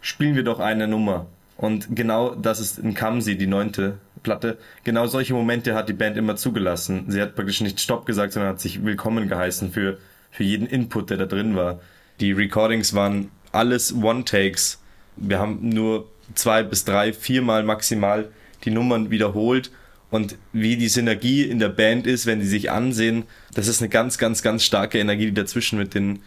spielen 0.00 0.34
wir 0.34 0.42
doch 0.42 0.58
eine 0.58 0.88
Nummer. 0.88 1.26
Und 1.62 1.94
genau 1.94 2.34
das 2.34 2.58
ist 2.58 2.80
in 2.80 2.92
Kamsi, 2.92 3.38
die 3.38 3.46
neunte 3.46 3.98
Platte. 4.24 4.58
Genau 4.82 5.06
solche 5.06 5.32
Momente 5.32 5.76
hat 5.76 5.88
die 5.88 5.92
Band 5.92 6.16
immer 6.16 6.34
zugelassen. 6.34 7.04
Sie 7.06 7.22
hat 7.22 7.36
praktisch 7.36 7.60
nicht 7.60 7.78
Stopp 7.78 8.04
gesagt, 8.04 8.32
sondern 8.32 8.50
hat 8.50 8.60
sich 8.60 8.84
willkommen 8.84 9.28
geheißen 9.28 9.70
für, 9.70 9.98
für 10.32 10.42
jeden 10.42 10.66
Input, 10.66 11.10
der 11.10 11.18
da 11.18 11.26
drin 11.26 11.54
war. 11.54 11.78
Die 12.18 12.32
Recordings 12.32 12.94
waren 12.94 13.30
alles 13.52 13.94
One-Takes. 13.94 14.80
Wir 15.14 15.38
haben 15.38 15.68
nur 15.68 16.10
zwei 16.34 16.64
bis 16.64 16.84
drei, 16.84 17.12
viermal 17.12 17.62
maximal 17.62 18.28
die 18.64 18.72
Nummern 18.72 19.12
wiederholt 19.12 19.70
und 20.10 20.34
wie 20.52 20.76
die 20.76 20.88
Synergie 20.88 21.44
in 21.44 21.60
der 21.60 21.68
Band 21.68 22.08
ist, 22.08 22.26
wenn 22.26 22.40
die 22.40 22.46
sich 22.46 22.72
ansehen. 22.72 23.22
Das 23.54 23.68
ist 23.68 23.80
eine 23.80 23.88
ganz, 23.88 24.18
ganz, 24.18 24.42
ganz 24.42 24.64
starke 24.64 24.98
Energie, 24.98 25.26
die 25.26 25.34
dazwischen 25.34 25.78
mit 25.78 25.94
den 25.94 26.24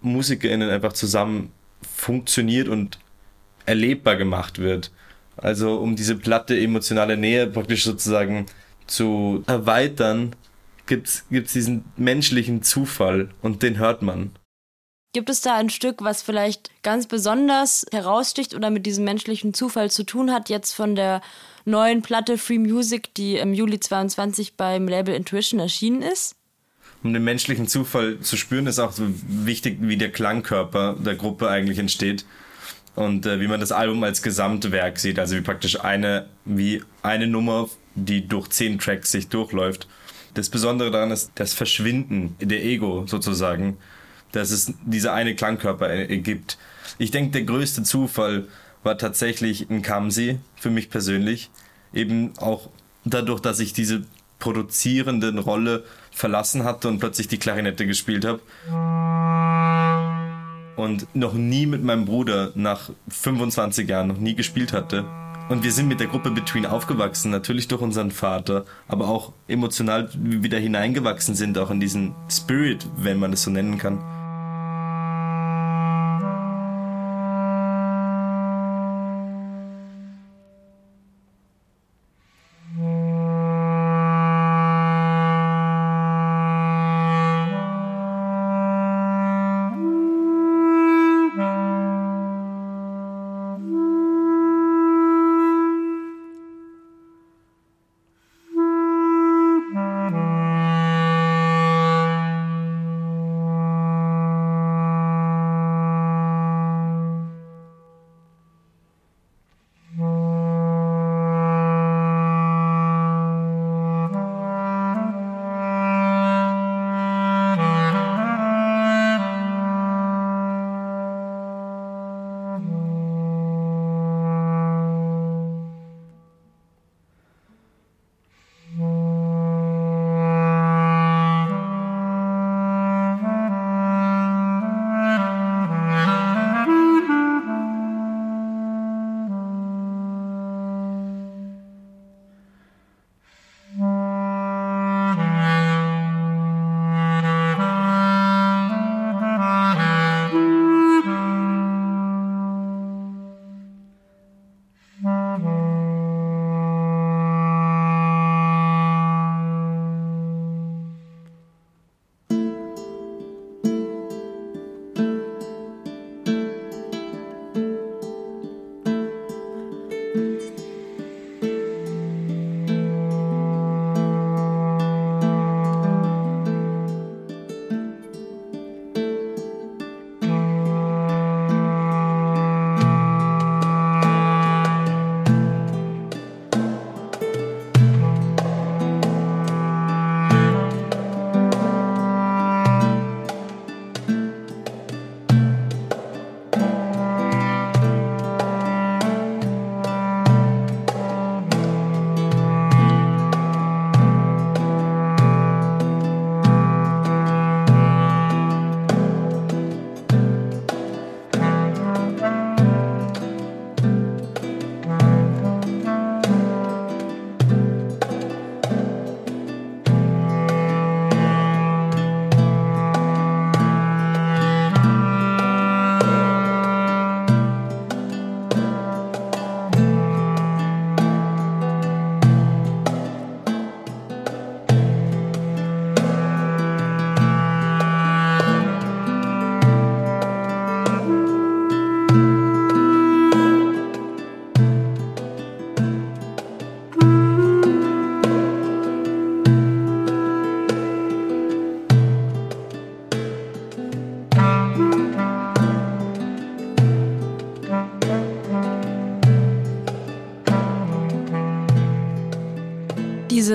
MusikerInnen 0.00 0.70
einfach 0.70 0.92
zusammen 0.92 1.50
funktioniert 1.82 2.68
und 2.68 3.00
erlebbar 3.66 4.16
gemacht 4.16 4.58
wird. 4.58 4.90
Also 5.36 5.78
um 5.78 5.96
diese 5.96 6.16
platte 6.16 6.58
emotionale 6.58 7.16
Nähe 7.16 7.46
praktisch 7.46 7.84
sozusagen 7.84 8.46
zu 8.86 9.44
erweitern, 9.46 10.34
gibt's 10.86 11.24
gibt's 11.30 11.52
diesen 11.52 11.84
menschlichen 11.96 12.62
Zufall 12.62 13.30
und 13.42 13.62
den 13.62 13.78
hört 13.78 14.02
man. 14.02 14.30
Gibt 15.12 15.30
es 15.30 15.40
da 15.40 15.56
ein 15.56 15.70
Stück, 15.70 16.02
was 16.02 16.22
vielleicht 16.22 16.70
ganz 16.82 17.06
besonders 17.06 17.86
heraussticht 17.90 18.54
oder 18.54 18.70
mit 18.70 18.86
diesem 18.86 19.04
menschlichen 19.04 19.54
Zufall 19.54 19.90
zu 19.90 20.04
tun 20.04 20.30
hat, 20.30 20.50
jetzt 20.50 20.72
von 20.72 20.94
der 20.94 21.22
neuen 21.64 22.02
Platte 22.02 22.36
Free 22.38 22.58
Music, 22.58 23.14
die 23.14 23.36
im 23.36 23.54
Juli 23.54 23.80
22 23.80 24.56
beim 24.56 24.88
Label 24.88 25.14
Intuition 25.14 25.58
erschienen 25.58 26.02
ist? 26.02 26.36
Um 27.02 27.12
den 27.12 27.24
menschlichen 27.24 27.66
Zufall 27.66 28.20
zu 28.20 28.36
spüren, 28.36 28.66
ist 28.66 28.78
auch 28.78 28.92
so 28.92 29.04
wichtig, 29.26 29.78
wie 29.80 29.96
der 29.96 30.12
Klangkörper 30.12 30.96
der 30.98 31.14
Gruppe 31.14 31.48
eigentlich 31.48 31.78
entsteht 31.78 32.26
und 32.96 33.26
äh, 33.26 33.40
wie 33.40 33.46
man 33.46 33.60
das 33.60 33.72
Album 33.72 34.02
als 34.02 34.22
Gesamtwerk 34.22 34.98
sieht, 34.98 35.18
also 35.18 35.36
wie 35.36 35.42
praktisch 35.42 35.78
eine, 35.78 36.26
wie 36.44 36.82
eine 37.02 37.26
Nummer, 37.26 37.68
die 37.94 38.26
durch 38.26 38.48
zehn 38.48 38.78
Tracks 38.78 39.12
sich 39.12 39.28
durchläuft. 39.28 39.86
Das 40.34 40.50
Besondere 40.50 40.90
daran 40.90 41.10
ist 41.10 41.30
das 41.36 41.54
Verschwinden 41.54 42.36
der 42.40 42.64
Ego 42.64 43.04
sozusagen, 43.06 43.76
dass 44.32 44.50
es 44.50 44.72
diese 44.84 45.12
eine 45.12 45.34
Klangkörper 45.34 45.88
ergibt. 45.88 46.58
Ich 46.98 47.10
denke, 47.10 47.32
der 47.32 47.42
größte 47.42 47.82
Zufall 47.84 48.48
war 48.82 48.98
tatsächlich 48.98 49.68
ein 49.70 49.82
Kamsi 49.82 50.38
für 50.56 50.70
mich 50.70 50.90
persönlich. 50.90 51.50
Eben 51.92 52.32
auch 52.38 52.70
dadurch, 53.04 53.40
dass 53.40 53.60
ich 53.60 53.72
diese 53.72 54.04
produzierende 54.38 55.38
Rolle 55.38 55.84
verlassen 56.10 56.64
hatte 56.64 56.88
und 56.88 56.98
plötzlich 56.98 57.28
die 57.28 57.38
Klarinette 57.38 57.86
gespielt 57.86 58.24
habe. 58.24 58.40
Und 60.76 61.06
noch 61.14 61.34
nie 61.34 61.66
mit 61.66 61.82
meinem 61.82 62.04
Bruder 62.04 62.52
nach 62.54 62.90
25 63.08 63.88
Jahren 63.88 64.08
noch 64.08 64.18
nie 64.18 64.34
gespielt 64.34 64.72
hatte. 64.72 65.04
Und 65.48 65.62
wir 65.62 65.72
sind 65.72 65.88
mit 65.88 66.00
der 66.00 66.08
Gruppe 66.08 66.30
Between 66.30 66.66
aufgewachsen, 66.66 67.30
natürlich 67.30 67.68
durch 67.68 67.80
unseren 67.80 68.10
Vater, 68.10 68.64
aber 68.88 69.08
auch 69.08 69.32
emotional 69.46 70.10
wieder 70.14 70.58
hineingewachsen 70.58 71.36
sind, 71.36 71.56
auch 71.56 71.70
in 71.70 71.78
diesen 71.78 72.14
Spirit, 72.28 72.86
wenn 72.96 73.18
man 73.18 73.32
es 73.32 73.44
so 73.44 73.50
nennen 73.50 73.78
kann. 73.78 74.00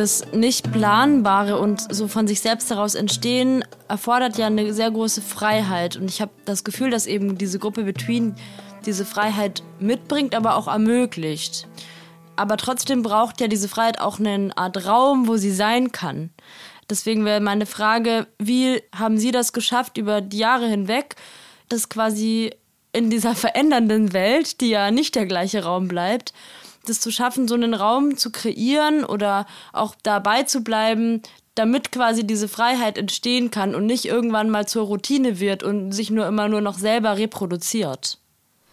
Dieses 0.01 0.25
nicht 0.33 0.71
planbare 0.71 1.59
und 1.59 1.93
so 1.93 2.07
von 2.07 2.27
sich 2.27 2.41
selbst 2.41 2.71
heraus 2.71 2.95
entstehen 2.95 3.63
erfordert 3.87 4.35
ja 4.37 4.47
eine 4.47 4.73
sehr 4.73 4.89
große 4.89 5.21
Freiheit 5.21 5.95
und 5.95 6.09
ich 6.09 6.21
habe 6.21 6.31
das 6.45 6.63
Gefühl, 6.63 6.89
dass 6.89 7.05
eben 7.05 7.37
diese 7.37 7.59
Gruppe 7.59 7.83
Between 7.83 8.35
diese 8.83 9.05
Freiheit 9.05 9.61
mitbringt, 9.79 10.33
aber 10.33 10.55
auch 10.55 10.67
ermöglicht. 10.67 11.67
Aber 12.35 12.57
trotzdem 12.57 13.03
braucht 13.03 13.41
ja 13.41 13.47
diese 13.47 13.69
Freiheit 13.69 13.99
auch 13.99 14.17
eine 14.17 14.49
Art 14.55 14.87
Raum, 14.87 15.27
wo 15.27 15.37
sie 15.37 15.51
sein 15.51 15.91
kann. 15.91 16.31
Deswegen 16.89 17.23
wäre 17.23 17.39
meine 17.39 17.67
Frage, 17.67 18.25
wie 18.39 18.81
haben 18.95 19.19
Sie 19.19 19.31
das 19.31 19.53
geschafft 19.53 19.97
über 19.97 20.19
die 20.21 20.39
Jahre 20.39 20.67
hinweg, 20.67 21.15
dass 21.69 21.89
quasi 21.89 22.49
in 22.91 23.11
dieser 23.11 23.35
verändernden 23.35 24.13
Welt, 24.13 24.61
die 24.61 24.69
ja 24.69 24.89
nicht 24.89 25.13
der 25.13 25.27
gleiche 25.27 25.63
Raum 25.63 25.87
bleibt, 25.87 26.33
das 26.85 26.99
zu 26.99 27.11
schaffen, 27.11 27.47
so 27.47 27.55
einen 27.55 27.73
Raum 27.73 28.17
zu 28.17 28.31
kreieren 28.31 29.03
oder 29.03 29.45
auch 29.73 29.95
dabei 30.03 30.43
zu 30.43 30.63
bleiben, 30.63 31.21
damit 31.55 31.91
quasi 31.91 32.25
diese 32.25 32.47
Freiheit 32.47 32.97
entstehen 32.97 33.51
kann 33.51 33.75
und 33.75 33.85
nicht 33.85 34.05
irgendwann 34.05 34.49
mal 34.49 34.67
zur 34.67 34.85
Routine 34.85 35.39
wird 35.39 35.63
und 35.63 35.91
sich 35.91 36.09
nur 36.09 36.27
immer 36.27 36.47
nur 36.47 36.61
noch 36.61 36.77
selber 36.77 37.17
reproduziert? 37.17 38.17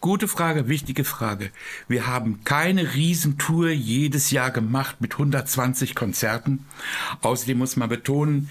Gute 0.01 0.29
Frage, 0.29 0.69
wichtige 0.69 1.03
Frage. 1.03 1.51
Wir 1.89 2.07
haben 2.07 2.45
keine 2.45 2.95
Riesentour 2.95 3.71
jedes 3.71 4.31
Jahr 4.31 4.53
gemacht 4.53 5.01
mit 5.01 5.15
120 5.15 5.97
Konzerten. 5.97 6.67
Außerdem 7.21 7.59
muss 7.59 7.77
man 7.77 7.89
betonen, 7.89 8.49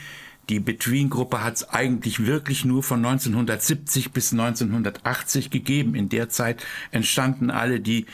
die 0.49 0.59
Between-Gruppe 0.59 1.43
hat 1.43 1.55
es 1.55 1.69
eigentlich 1.69 2.25
wirklich 2.25 2.65
nur 2.65 2.83
von 2.83 3.05
1970 3.05 4.11
bis 4.11 4.33
1980 4.33 5.49
gegeben. 5.49 5.95
In 5.95 6.09
der 6.09 6.27
Zeit 6.29 6.65
entstanden 6.91 7.49
alle 7.49 7.79
die 7.79 8.05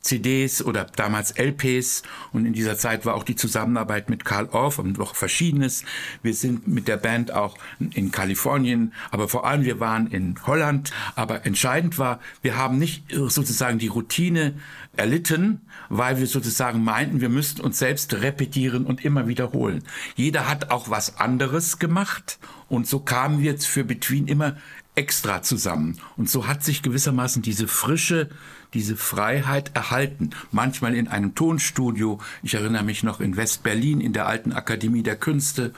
CDs 0.00 0.62
oder 0.62 0.84
damals 0.84 1.32
LPs 1.36 2.02
und 2.32 2.46
in 2.46 2.52
dieser 2.52 2.78
Zeit 2.78 3.04
war 3.04 3.14
auch 3.14 3.24
die 3.24 3.36
Zusammenarbeit 3.36 4.08
mit 4.08 4.24
Karl 4.24 4.48
Orff 4.50 4.78
und 4.78 4.98
noch 4.98 5.14
Verschiedenes. 5.14 5.84
Wir 6.22 6.34
sind 6.34 6.68
mit 6.68 6.88
der 6.88 6.96
Band 6.96 7.32
auch 7.32 7.58
in 7.78 8.12
Kalifornien, 8.12 8.92
aber 9.10 9.28
vor 9.28 9.46
allem 9.46 9.64
wir 9.64 9.80
waren 9.80 10.06
in 10.06 10.36
Holland. 10.46 10.92
Aber 11.16 11.44
entscheidend 11.46 11.98
war, 11.98 12.20
wir 12.42 12.56
haben 12.56 12.78
nicht 12.78 13.04
sozusagen 13.10 13.78
die 13.78 13.88
Routine 13.88 14.54
erlitten, 14.96 15.60
weil 15.88 16.18
wir 16.18 16.26
sozusagen 16.26 16.82
meinten, 16.82 17.20
wir 17.20 17.28
müssten 17.28 17.60
uns 17.60 17.78
selbst 17.78 18.14
repetieren 18.14 18.86
und 18.86 19.04
immer 19.04 19.26
wiederholen. 19.28 19.84
Jeder 20.16 20.48
hat 20.48 20.70
auch 20.70 20.90
was 20.90 21.18
anderes 21.18 21.78
gemacht 21.78 22.38
und 22.68 22.86
so 22.86 23.00
kamen 23.00 23.40
wir 23.40 23.52
jetzt 23.52 23.66
für 23.66 23.84
Between 23.84 24.26
immer 24.26 24.56
extra 24.98 25.42
zusammen. 25.42 26.00
Und 26.16 26.28
so 26.28 26.48
hat 26.48 26.64
sich 26.64 26.82
gewissermaßen 26.82 27.40
diese 27.40 27.68
frische, 27.68 28.30
diese 28.74 28.96
Freiheit 28.96 29.74
erhalten. 29.74 30.30
Manchmal 30.52 30.94
in 30.94 31.08
einem 31.08 31.34
Tonstudio. 31.34 32.18
Ich 32.42 32.54
erinnere 32.54 32.84
mich 32.84 33.02
noch 33.02 33.20
in 33.20 33.36
West-Berlin 33.36 34.00
in 34.00 34.12
der 34.12 34.26
alten 34.26 34.52
Akademie 34.52 35.02
der 35.02 35.16
Künste 35.16 35.72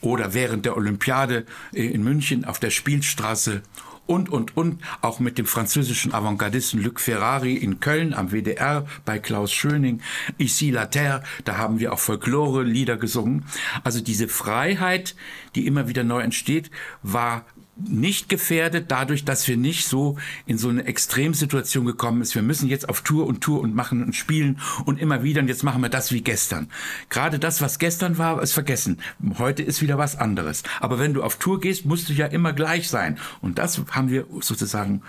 oder 0.00 0.34
während 0.34 0.64
der 0.64 0.76
Olympiade 0.76 1.44
äh, 1.72 1.86
in 1.86 2.02
München 2.02 2.44
auf 2.44 2.58
der 2.58 2.70
Spielstraße 2.70 3.62
und, 4.06 4.28
und, 4.28 4.56
und, 4.56 4.82
auch 5.02 5.20
mit 5.20 5.38
dem 5.38 5.46
französischen 5.46 6.12
Avantgardisten 6.12 6.82
Luc 6.82 6.98
Ferrari 6.98 7.54
in 7.54 7.78
Köln 7.78 8.12
am 8.12 8.32
WDR 8.32 8.84
bei 9.04 9.20
Klaus 9.20 9.52
Schöning, 9.52 10.00
Ici 10.36 10.70
la 10.70 10.86
Terre, 10.86 11.22
da 11.44 11.58
haben 11.58 11.78
wir 11.78 11.92
auch 11.92 12.00
Folklore-Lieder 12.00 12.96
gesungen. 12.96 13.44
Also 13.84 14.00
diese 14.00 14.26
Freiheit, 14.26 15.14
die 15.54 15.64
immer 15.64 15.86
wieder 15.86 16.02
neu 16.02 16.22
entsteht, 16.22 16.72
war 17.04 17.44
nicht 17.88 18.28
gefährdet 18.28 18.90
dadurch, 18.90 19.24
dass 19.24 19.46
wir 19.48 19.56
nicht 19.56 19.86
so 19.86 20.16
in 20.46 20.58
so 20.58 20.68
eine 20.68 20.84
Extremsituation 20.84 21.84
gekommen 21.84 22.22
ist. 22.22 22.34
Wir 22.34 22.42
müssen 22.42 22.68
jetzt 22.68 22.88
auf 22.88 23.02
Tour 23.02 23.26
und 23.26 23.40
Tour 23.40 23.60
und 23.60 23.74
machen 23.74 24.02
und 24.02 24.14
spielen 24.14 24.60
und 24.84 25.00
immer 25.00 25.22
wieder 25.22 25.40
und 25.40 25.48
jetzt 25.48 25.62
machen 25.62 25.82
wir 25.82 25.88
das 25.88 26.12
wie 26.12 26.22
gestern. 26.22 26.68
Gerade 27.08 27.38
das, 27.38 27.60
was 27.60 27.78
gestern 27.78 28.18
war, 28.18 28.42
ist 28.42 28.52
vergessen. 28.52 28.98
Heute 29.38 29.62
ist 29.62 29.82
wieder 29.82 29.98
was 29.98 30.16
anderes. 30.16 30.62
Aber 30.80 30.98
wenn 30.98 31.14
du 31.14 31.22
auf 31.22 31.36
Tour 31.36 31.60
gehst, 31.60 31.84
musst 31.84 32.08
du 32.08 32.12
ja 32.12 32.26
immer 32.26 32.52
gleich 32.52 32.88
sein. 32.88 33.18
Und 33.40 33.58
das 33.58 33.80
haben 33.90 34.10
wir 34.10 34.26
sozusagen 34.40 35.02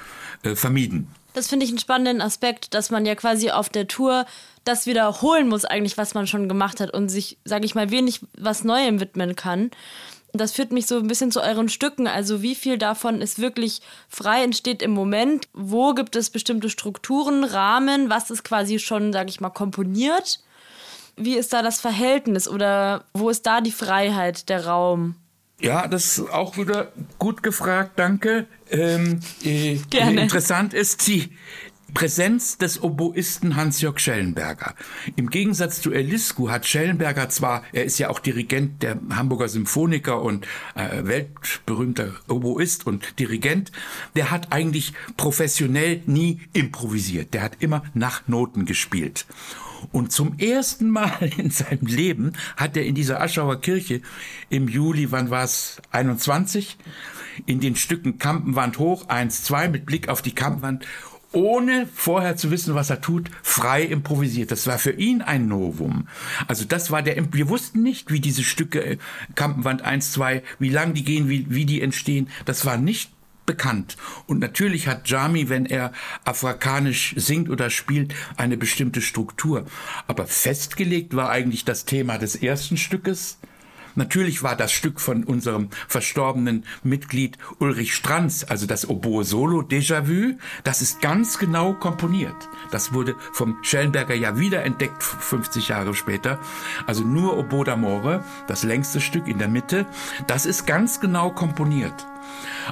äh, 0.43 0.55
vermieden. 0.55 1.07
Das 1.34 1.47
finde 1.47 1.65
ich 1.65 1.71
einen 1.71 1.79
spannenden 1.79 2.21
Aspekt, 2.21 2.73
dass 2.73 2.89
man 2.89 3.05
ja 3.05 3.15
quasi 3.15 3.51
auf 3.51 3.69
der 3.69 3.88
Tour 3.88 4.25
das 4.63 4.86
wiederholen 4.86 5.47
muss 5.47 5.65
eigentlich, 5.65 5.97
was 5.97 6.13
man 6.13 6.27
schon 6.27 6.49
gemacht 6.49 6.79
hat 6.79 6.93
und 6.93 7.10
sich, 7.10 7.38
sage 7.45 7.65
ich 7.65 7.73
mal, 7.73 7.89
wenig 7.89 8.21
was 8.38 8.63
Neuem 8.63 8.99
widmen 8.99 9.36
kann. 9.36 9.71
Das 10.34 10.54
führt 10.54 10.72
mich 10.72 10.88
so 10.88 10.98
ein 10.98 11.08
bisschen 11.08 11.32
zu 11.32 11.41
euren 11.41 11.70
Stücken. 11.70 12.08
Also 12.08 12.41
wie 12.41 12.56
viel 12.56 12.78
davon 12.78 13.22
ist 13.22 13.39
wirklich 13.39 13.82
frei 14.08 14.44
entsteht 14.44 14.82
im 14.82 14.91
Moment? 14.91 15.48
Wo 15.54 15.94
gibt 15.94 16.15
es 16.15 16.30
bestimmte 16.30 16.70
Strukturen, 16.70 17.44
Rahmen? 17.44 18.10
Was 18.10 18.30
ist 18.30 18.44
quasi 18.44 18.80
schon, 18.80 19.12
sage 19.12 19.30
ich 19.30 19.41
mal, 19.41 19.50
komponiert? 19.50 20.39
Wie 21.17 21.38
ist 21.38 21.52
da 21.54 21.62
das 21.62 21.80
Verhältnis 21.82 22.48
oder 22.48 23.04
wo 23.13 23.30
ist 23.30 23.46
da 23.46 23.62
die 23.62 23.72
Freiheit, 23.72 24.48
der 24.50 24.65
Raum? 24.65 25.15
Ja, 25.60 25.88
das 25.88 26.17
ist 26.17 26.30
auch 26.32 26.58
wieder 26.58 26.91
gut 27.20 27.44
gefragt, 27.44 27.91
danke. 27.98 28.48
Ähm, 28.70 29.20
äh, 29.44 29.78
Gerne. 29.89 30.22
Interessant 30.22 30.74
ist 30.74 31.06
die, 31.08 31.30
Präsenz 31.93 32.58
des 32.58 32.82
Oboisten 32.82 33.56
Hans-Jörg 33.56 33.99
Schellenberger. 33.99 34.75
Im 35.15 35.30
Gegensatz 35.30 35.82
zu 35.82 35.91
Eliscu 35.91 36.49
hat 36.49 36.65
Schellenberger 36.65 37.30
zwar, 37.30 37.63
er 37.73 37.86
ist 37.86 37.99
ja 37.99 38.10
auch 38.10 38.19
Dirigent 38.19 38.82
der 38.84 38.99
Hamburger 39.12 39.49
Symphoniker 39.49 40.21
und 40.21 40.47
äh, 40.75 41.06
weltberühmter 41.06 42.13
Oboist 42.27 42.88
und 42.88 43.19
Dirigent, 43.19 43.71
der 44.15 44.32
hat 44.32 44.51
eigentlich 44.51 44.93
professionell 45.17 46.01
nie 46.06 46.39
improvisiert. 46.54 47.34
Der 47.34 47.43
hat 47.43 47.58
immer 47.60 47.84
nach 47.93 48.27
Noten 48.27 48.65
gespielt. 48.65 49.25
Und 49.91 50.12
zum 50.12 50.38
ersten 50.38 50.89
Mal 50.89 51.32
in 51.38 51.51
seinem 51.51 51.88
Leben 51.88 52.34
hat 52.58 52.77
er 52.77 52.86
in 52.86 52.95
dieser 52.95 53.21
Aschauer 53.21 53.62
Kirche 53.62 54.01
im 54.49 54.67
Juli, 54.67 55.12
wann 55.12 55.30
war 55.30 55.43
es, 55.43 55.82
21, 55.91 56.77
in 57.45 57.60
den 57.60 57.75
Stücken 57.75 58.17
Kampenwand 58.17 58.77
hoch, 58.77 59.08
1, 59.08 59.43
2 59.43 59.69
mit 59.69 59.86
Blick 59.86 60.10
auf 60.10 60.21
die 60.21 60.36
Kampenwand 60.36 60.86
ohne 61.32 61.88
vorher 61.94 62.36
zu 62.36 62.52
wissen, 62.52 62.76
was 62.76 62.89
er 62.89 63.02
tut, 63.02 63.30
frei 63.41 63.84
improvisiert. 63.84 64.52
Das 64.52 64.67
war 64.67 64.78
für 64.78 64.91
ihn 64.91 65.22
ein 65.22 65.48
Novum. 65.48 66.08
Also 66.48 66.65
das 66.65 66.91
war 66.91 67.02
der, 67.02 67.34
wir 67.34 67.50
wussten 67.50 67.84
nicht, 67.84 68.12
wie 68.12 68.20
diese 68.20 68.44
Stücke, 68.44 68.84
äh, 68.84 68.98
Kampenwand 69.36 69.82
1, 69.82 70.12
2, 70.12 70.44
wie 70.60 70.70
lang 70.70 70.94
die 70.94 71.04
gehen, 71.04 71.30
wie, 71.30 71.46
wie 71.50 71.65
die 71.65 71.82
entstehen. 71.82 72.30
Das 72.46 72.65
war 72.65 72.78
nicht 72.78 73.12
bekannt. 73.46 73.98
Und 74.28 74.39
natürlich 74.39 74.88
hat 74.88 75.10
Jami, 75.10 75.50
wenn 75.50 75.65
er 75.65 75.91
afrikanisch 76.26 77.13
singt 77.17 77.50
oder 77.50 77.70
spielt, 77.70 78.13
eine 78.38 78.58
bestimmte 78.58 79.02
Struktur. 79.02 79.65
Aber 80.08 80.28
festgelegt 80.28 81.15
war 81.15 81.30
eigentlich 81.30 81.65
das 81.65 81.86
Thema 81.86 82.17
des 82.17 82.36
ersten 82.36 82.78
Stückes, 82.78 83.39
Natürlich 83.95 84.43
war 84.43 84.56
das 84.56 84.71
Stück 84.71 84.99
von 84.99 85.23
unserem 85.23 85.69
verstorbenen 85.88 86.65
Mitglied 86.84 87.38
Ulrich 87.60 87.93
Stranz, 87.93 88.45
also 88.47 88.65
das 88.65 88.89
Oboe 88.89 89.23
Solo 89.23 89.62
Déjà-vu, 89.62 90.38
das 90.63 90.82
ist 90.82 91.01
ganz 91.01 91.38
genau 91.38 91.73
komponiert. 91.73 92.49
Das 92.71 92.93
wurde 92.93 93.15
vom 93.34 93.58
Schellenberger 93.62 94.15
ja 94.15 94.38
wiederentdeckt 94.38 95.04
50 95.04 95.69
Jahre 95.69 95.93
später. 95.93 96.39
Also 96.88 97.04
nur 97.04 97.38
Oboe 97.38 97.65
d'Amore, 97.65 98.23
das 98.47 98.63
längste 98.63 99.01
Stück 99.01 99.27
in 99.27 99.39
der 99.39 99.47
Mitte, 99.47 99.86
das 100.27 100.45
ist 100.45 100.65
ganz 100.65 100.99
genau 100.99 101.32
komponiert. 101.32 102.08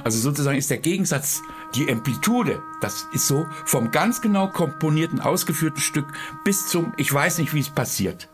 Also 0.04 0.18
sozusagen 0.18 0.58
ist 0.58 0.70
der 0.70 0.78
Gegensatz 0.78 1.42
die 1.74 1.90
Amplitude, 1.90 2.62
das 2.80 3.06
ist 3.12 3.26
so 3.26 3.46
vom 3.64 3.90
ganz 3.90 4.20
genau 4.20 4.48
komponierten, 4.48 5.20
ausgeführten 5.20 5.80
Stück 5.80 6.06
bis 6.44 6.66
zum, 6.66 6.92
ich 6.96 7.12
weiß 7.12 7.38
nicht, 7.38 7.54
wie 7.54 7.60
es 7.60 7.70
passiert. 7.70 8.28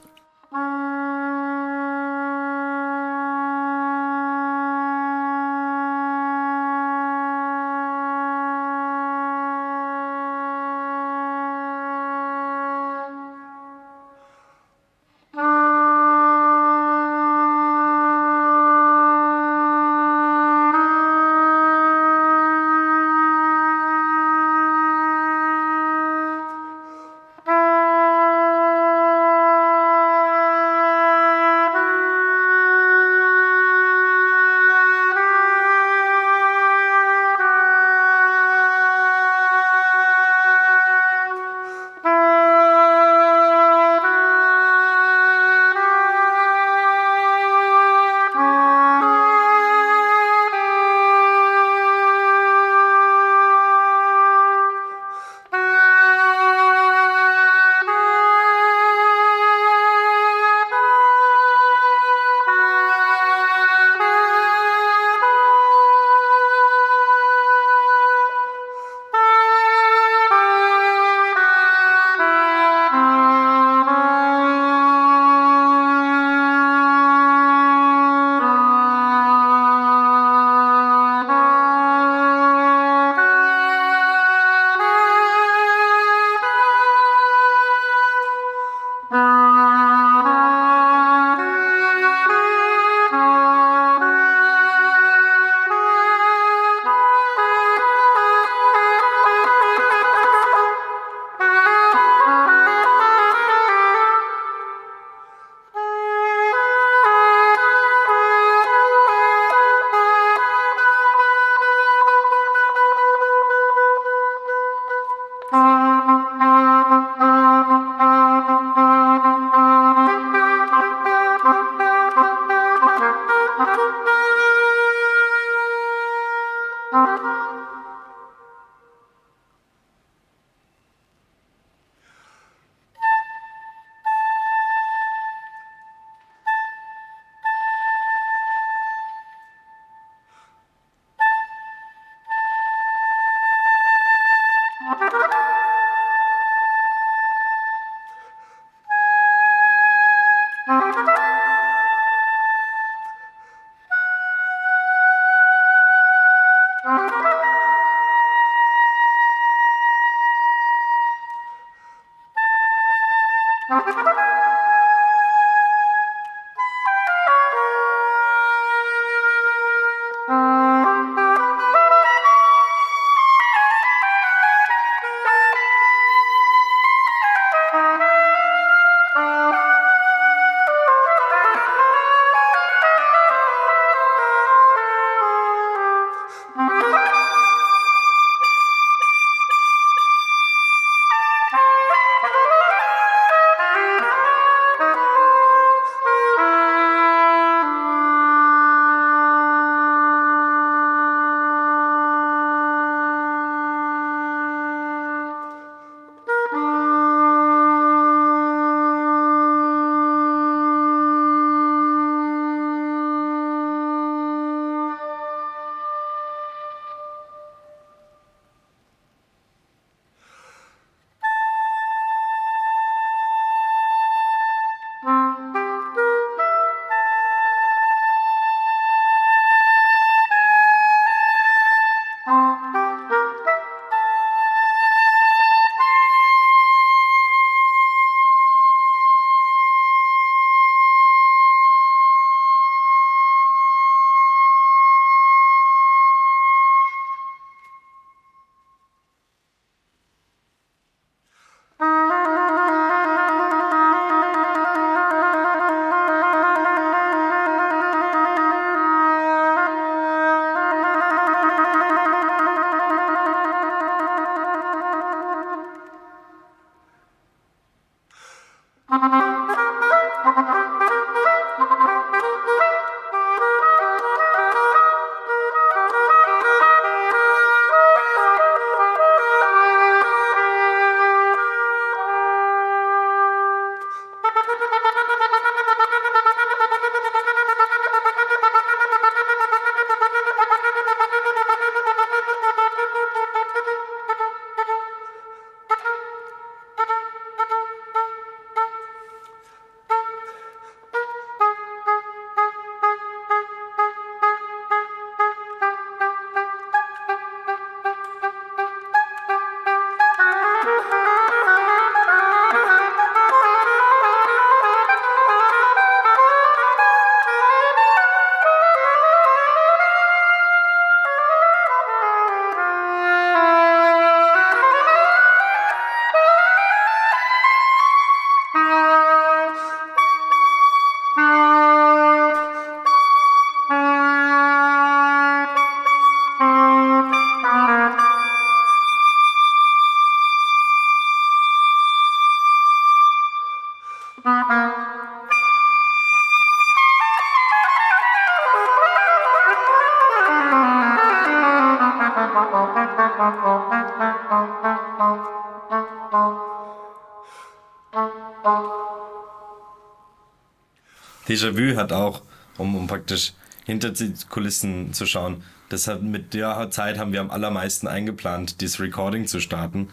Déjà-vu 361.37 361.77
hat 361.77 361.93
auch, 361.93 362.23
um, 362.57 362.75
um 362.75 362.87
praktisch 362.87 363.35
hinter 363.67 363.91
die 363.91 364.15
Kulissen 364.31 364.95
zu 364.95 365.05
schauen, 365.05 365.43
deshalb 365.71 366.01
mit 366.01 366.33
der 366.33 366.71
Zeit 366.71 366.99
haben 366.99 367.13
wir 367.13 367.21
am 367.21 367.31
allermeisten 367.31 367.87
eingeplant, 367.89 368.63
dieses 368.63 368.81
Recording 368.81 369.27
zu 369.27 369.41
starten, 369.41 369.91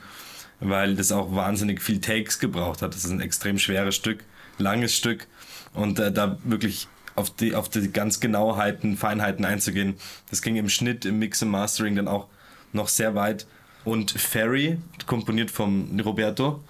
weil 0.61 0.95
das 0.95 1.11
auch 1.11 1.35
wahnsinnig 1.35 1.81
viel 1.81 1.99
Takes 1.99 2.39
gebraucht 2.39 2.81
hat. 2.81 2.93
Das 2.93 3.03
ist 3.03 3.11
ein 3.11 3.19
extrem 3.19 3.59
schweres 3.59 3.95
Stück, 3.95 4.23
langes 4.57 4.95
Stück 4.95 5.27
und 5.73 5.99
äh, 5.99 6.13
da 6.13 6.37
wirklich 6.45 6.87
auf 7.15 7.29
die, 7.29 7.55
auf 7.55 7.67
die 7.67 7.91
ganz 7.91 8.21
Genauheiten, 8.21 8.95
Feinheiten 8.95 9.43
einzugehen. 9.43 9.95
Das 10.29 10.41
ging 10.41 10.55
im 10.55 10.69
Schnitt, 10.69 11.03
im 11.03 11.19
Mix, 11.19 11.41
im 11.41 11.49
Mastering 11.49 11.97
dann 11.97 12.07
auch 12.07 12.27
noch 12.71 12.87
sehr 12.87 13.15
weit. 13.15 13.47
Und 13.83 14.11
Ferry, 14.11 14.77
komponiert 15.07 15.51
vom 15.51 15.99
Roberto, 15.99 16.63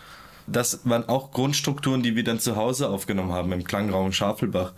das 0.48 0.82
waren 0.84 1.08
auch 1.08 1.32
Grundstrukturen, 1.32 2.04
die 2.04 2.16
wir 2.16 2.24
dann 2.24 2.40
zu 2.40 2.56
Hause 2.56 2.90
aufgenommen 2.90 3.32
haben, 3.32 3.52
im 3.52 3.64
Klangraum 3.64 4.12
Schafelbach, 4.12 4.74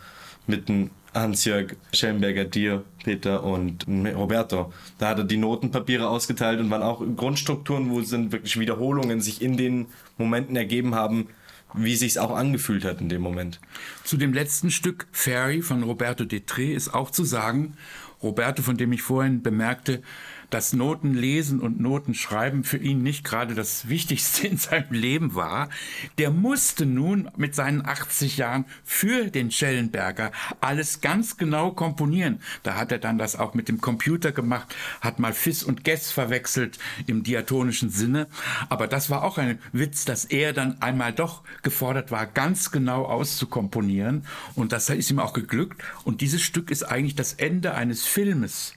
mit 0.48 0.70
dem 0.70 0.92
Hans-Jörg 1.14 1.76
Schellenberger, 1.94 2.44
dir, 2.44 2.84
Peter 3.04 3.44
und 3.44 3.88
Roberto. 3.88 4.74
Da 4.98 5.10
hat 5.10 5.20
er 5.20 5.24
die 5.24 5.38
Notenpapiere 5.38 6.08
ausgeteilt 6.10 6.60
und 6.60 6.70
waren 6.70 6.84
auch 6.84 7.02
Grundstrukturen, 7.16 7.90
wo 7.90 8.02
sind 8.02 8.32
wirklich 8.32 8.60
Wiederholungen 8.60 9.22
sich 9.22 9.42
in 9.42 9.56
den 9.58 9.88
Momenten 10.18 10.56
ergeben 10.56 10.94
haben, 10.94 11.30
wie 11.74 11.96
sich's 11.96 12.18
auch 12.18 12.36
angefühlt 12.36 12.84
hat 12.86 13.02
in 13.02 13.10
dem 13.10 13.22
Moment. 13.22 13.60
Zu 14.04 14.18
dem 14.18 14.34
letzten 14.34 14.72
Stück 14.72 15.08
Fairy 15.12 15.62
von 15.62 15.84
Roberto 15.84 16.24
Detré 16.24 16.74
ist 16.74 16.94
auch 16.94 17.12
zu 17.12 17.24
sagen, 17.24 17.76
Roberto, 18.22 18.62
von 18.62 18.78
dem 18.78 18.92
ich 18.94 19.02
vorhin 19.02 19.42
bemerkte, 19.42 20.02
dass 20.50 20.74
Notenlesen 20.74 21.60
und 21.60 21.80
Notenschreiben 21.80 22.64
für 22.64 22.78
ihn 22.78 23.04
nicht 23.04 23.24
gerade 23.24 23.56
das 23.56 23.88
Wichtigste 23.90 24.48
in 24.48 24.58
seinem 24.58 24.94
Leben 24.94 25.36
war, 25.36 25.70
der 26.18 26.32
musste 26.32 26.86
nun 26.86 27.30
mit 27.38 27.56
seinen 27.56 27.86
80 27.86 28.38
Jahren 28.38 28.66
für 28.84 29.30
den 29.30 29.52
Schellenberger 29.52 30.32
alles 30.62 31.02
ganz 31.02 31.38
genau 31.38 31.72
komponieren. 31.72 32.40
Da 32.64 32.76
hat 32.76 32.92
er 32.92 33.00
dann 33.00 33.18
das 33.18 33.36
auch 33.36 33.54
mit 33.54 33.68
dem 33.68 33.82
Computer 33.82 34.32
gemacht, 34.32 34.76
hat 35.02 35.20
mal 35.20 35.34
Fis 35.34 35.64
und 35.64 35.84
Gess 35.84 36.12
verwechselt 36.12 36.80
im 37.08 37.24
diatonischen 37.24 37.90
Sinne. 37.90 38.28
Aber 38.70 38.88
das 38.88 39.10
war 39.10 39.24
auch 39.24 39.38
ein 39.38 39.60
Witz, 39.72 40.06
dass 40.06 40.26
er 40.26 40.54
dann 40.54 40.82
einmal 40.82 41.14
doch 41.14 41.44
gefordert 41.64 42.12
war, 42.12 42.26
ganz 42.26 42.72
genau 42.72 43.06
auszukomponieren. 43.06 44.26
Und 44.56 44.72
das 44.72 44.90
ist 44.90 45.12
ihm 45.12 45.20
auch 45.20 45.34
geglückt. 45.34 45.84
Und 46.04 46.22
dieses 46.22 46.42
Stück 46.42 46.72
ist 46.72 46.84
eigentlich 46.84 47.16
das 47.16 47.34
Ende 47.34 47.74
eines 47.74 48.06
Filmes. 48.06 48.74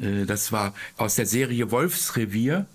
Äh, 0.00 0.24
das 0.26 0.52
war 0.52 0.74
aus 0.96 1.14
der 1.16 1.26
Serie 1.26 1.70
Wolfsrevier, 1.70 2.66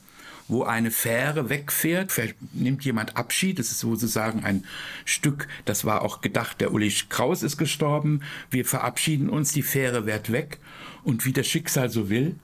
wo 0.48 0.64
eine 0.64 0.92
Fähre 0.92 1.50
wegfährt, 1.50 2.14
nimmt 2.52 2.84
jemand 2.84 3.16
Abschied. 3.18 3.60
Das 3.60 3.72
ist 3.72 3.80
sozusagen 3.80 4.44
ein 4.44 4.66
Stück, 5.06 5.48
das 5.66 5.86
war 5.86 6.02
auch 6.02 6.22
gedacht, 6.22 6.62
der 6.62 6.74
Uli 6.74 6.94
Kraus 7.10 7.44
ist 7.44 7.58
gestorben. 7.58 8.22
Wir 8.50 8.66
verabschieden 8.66 9.30
uns, 9.30 9.54
die 9.54 9.64
Fähre 9.64 10.06
wird 10.06 10.32
weg. 10.32 10.60
Und 11.04 11.26
wie 11.26 11.34
das 11.34 11.48
Schicksal 11.48 11.90
so 11.90 12.10
will, 12.10 12.36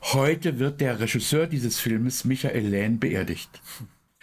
heute 0.00 0.58
wird 0.58 0.80
der 0.80 1.00
Regisseur 1.00 1.46
dieses 1.46 1.78
Filmes, 1.78 2.24
Michael 2.24 2.66
Lähn, 2.66 2.98
beerdigt. 2.98 3.60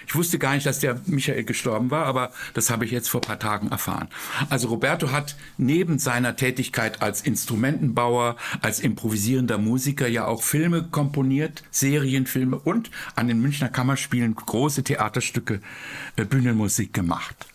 Ich 0.08 0.16
wusste 0.16 0.40
gar 0.40 0.56
nicht, 0.56 0.66
dass 0.66 0.80
der 0.80 1.00
Michael 1.06 1.44
gestorben 1.44 1.92
war, 1.92 2.06
aber 2.06 2.32
das 2.54 2.70
habe 2.70 2.86
ich 2.86 2.92
jetzt 2.92 3.10
vor 3.10 3.22
paar 3.22 3.40
Tagen 3.40 3.70
erfahren. 3.70 4.08
Also 4.50 4.70
Roberto 4.70 5.12
hat 5.12 5.36
neben 5.58 6.00
seiner 6.00 6.36
Tätigkeit 6.36 7.02
als 7.02 7.22
Instrumentenbauer, 7.22 8.36
als 8.62 8.80
improvisierender 8.80 9.58
Musiker 9.58 10.08
ja 10.08 10.26
auch 10.26 10.42
Filme 10.42 10.84
komponiert, 10.84 11.64
Serienfilme 11.72 12.58
und 12.58 12.90
an 13.16 13.28
den 13.28 13.42
Münchner 13.42 13.70
Kammerspielen 13.70 14.36
große 14.36 14.84
Theaterstücke, 14.84 15.62
äh, 16.16 16.26
Bühnenmusik 16.26 16.94
gemacht. 16.94 17.49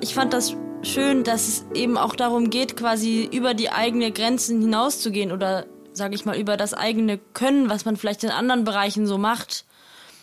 Ich 0.00 0.14
fand 0.14 0.32
das 0.32 0.54
schön, 0.82 1.24
dass 1.24 1.48
es 1.48 1.66
eben 1.74 1.96
auch 1.96 2.14
darum 2.14 2.50
geht, 2.50 2.76
quasi 2.76 3.28
über 3.32 3.54
die 3.54 3.70
eigenen 3.70 4.12
Grenzen 4.12 4.60
hinauszugehen 4.60 5.32
oder, 5.32 5.66
sage 5.92 6.14
ich 6.14 6.24
mal, 6.24 6.38
über 6.38 6.56
das 6.56 6.74
eigene 6.74 7.18
Können, 7.18 7.68
was 7.68 7.84
man 7.84 7.96
vielleicht 7.96 8.24
in 8.24 8.30
anderen 8.30 8.64
Bereichen 8.64 9.06
so 9.06 9.18
macht. 9.18 9.64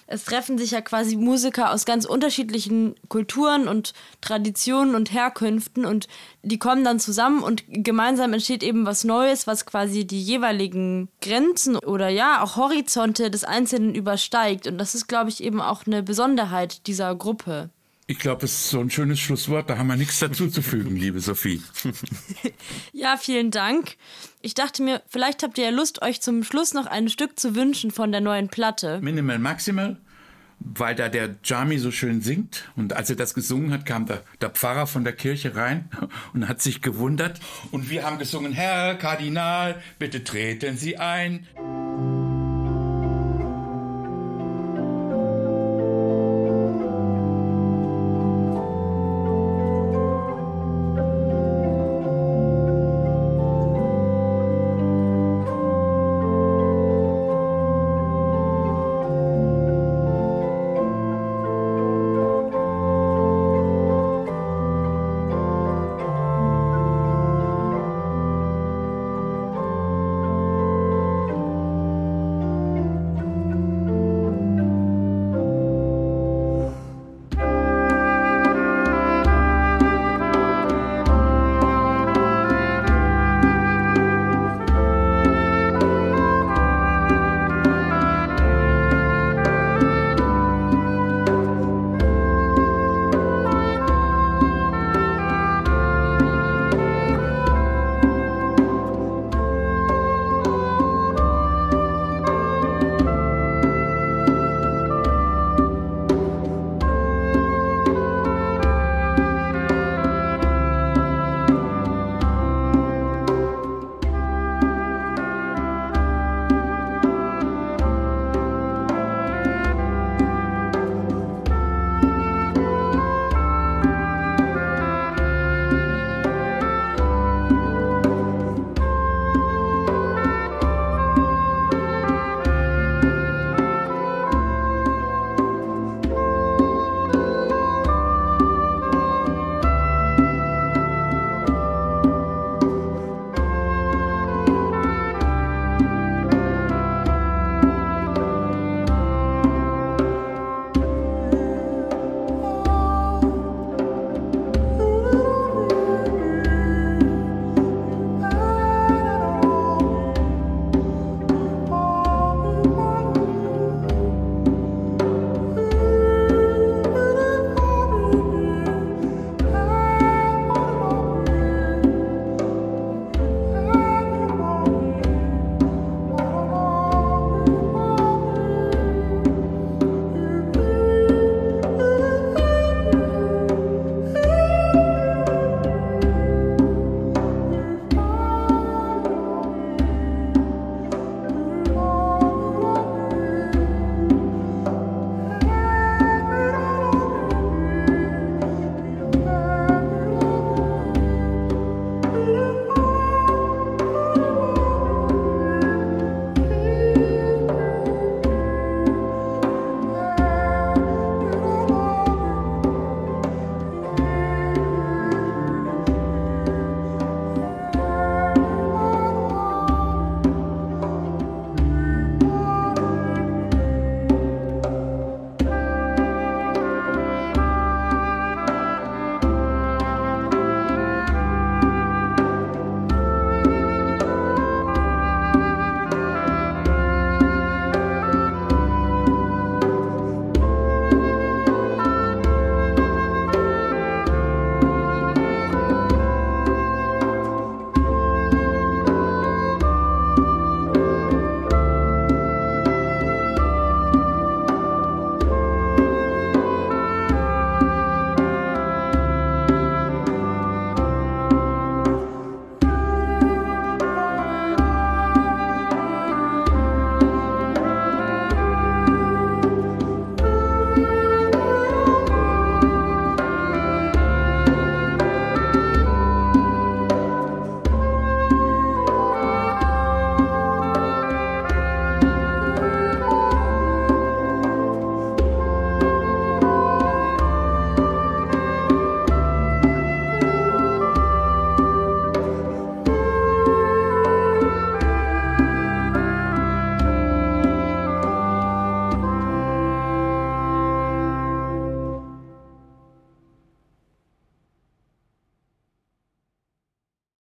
Es 0.07 0.23
treffen 0.23 0.59
sich 0.59 0.71
ja 0.71 0.81
quasi 0.81 1.17
Musiker 1.17 1.73
aus 1.73 1.85
ganz 1.85 2.05
unterschiedlichen 2.05 2.93
Kulturen 3.09 3.67
und 3.67 3.93
Traditionen 4.21 4.93
und 4.93 5.11
Herkünften 5.11 5.83
und 5.83 6.07
die 6.43 6.59
kommen 6.59 6.83
dann 6.83 6.99
zusammen 6.99 7.41
und 7.41 7.63
gemeinsam 7.67 8.33
entsteht 8.33 8.61
eben 8.61 8.85
was 8.85 9.03
Neues, 9.03 9.47
was 9.47 9.65
quasi 9.65 10.05
die 10.05 10.21
jeweiligen 10.21 11.09
Grenzen 11.21 11.75
oder 11.75 12.09
ja 12.09 12.43
auch 12.43 12.55
Horizonte 12.55 13.31
des 13.31 13.43
Einzelnen 13.45 13.95
übersteigt. 13.95 14.67
Und 14.67 14.77
das 14.77 14.93
ist, 14.93 15.07
glaube 15.07 15.31
ich, 15.31 15.43
eben 15.43 15.59
auch 15.59 15.87
eine 15.87 16.03
Besonderheit 16.03 16.85
dieser 16.85 17.15
Gruppe. 17.15 17.71
Ich 18.07 18.19
glaube, 18.19 18.41
das 18.41 18.51
ist 18.51 18.69
so 18.69 18.79
ein 18.79 18.91
schönes 18.91 19.19
Schlusswort. 19.19 19.69
Da 19.69 19.79
haben 19.79 19.87
wir 19.87 19.95
nichts 19.95 20.19
dazu 20.19 20.47
zu 20.47 20.61
fügen, 20.61 20.95
liebe 20.95 21.19
Sophie. 21.19 21.61
ja, 22.93 23.17
vielen 23.17 23.49
Dank. 23.49 23.95
Ich 24.41 24.53
dachte 24.53 24.83
mir, 24.83 25.01
vielleicht 25.07 25.41
habt 25.41 25.57
ihr 25.57 25.65
ja 25.65 25.69
Lust, 25.71 26.03
euch 26.03 26.21
zum 26.21 26.43
Schluss 26.43 26.75
noch 26.75 26.85
ein 26.85 27.09
Stück 27.09 27.39
zu 27.39 27.55
wünschen 27.55 27.89
von 27.89 28.11
der 28.11 28.21
neuen 28.21 28.49
Platte. 28.49 28.99
Minimal 29.01 29.39
Maximal, 29.39 29.97
weil 30.59 30.93
da 30.93 31.09
der 31.09 31.35
Jami 31.43 31.79
so 31.79 31.89
schön 31.89 32.21
singt. 32.21 32.69
Und 32.75 32.93
als 32.93 33.09
er 33.09 33.15
das 33.15 33.33
gesungen 33.33 33.71
hat, 33.71 33.87
kam 33.87 34.05
der, 34.05 34.21
der 34.39 34.51
Pfarrer 34.51 34.85
von 34.85 35.03
der 35.03 35.13
Kirche 35.13 35.55
rein 35.55 35.89
und 36.35 36.47
hat 36.47 36.61
sich 36.61 36.83
gewundert. 36.83 37.39
Und 37.71 37.89
wir 37.89 38.03
haben 38.03 38.19
gesungen, 38.19 38.53
Herr 38.53 38.93
Kardinal, 38.95 39.81
bitte 39.97 40.23
treten 40.23 40.77
Sie 40.77 40.97
ein. 40.97 41.47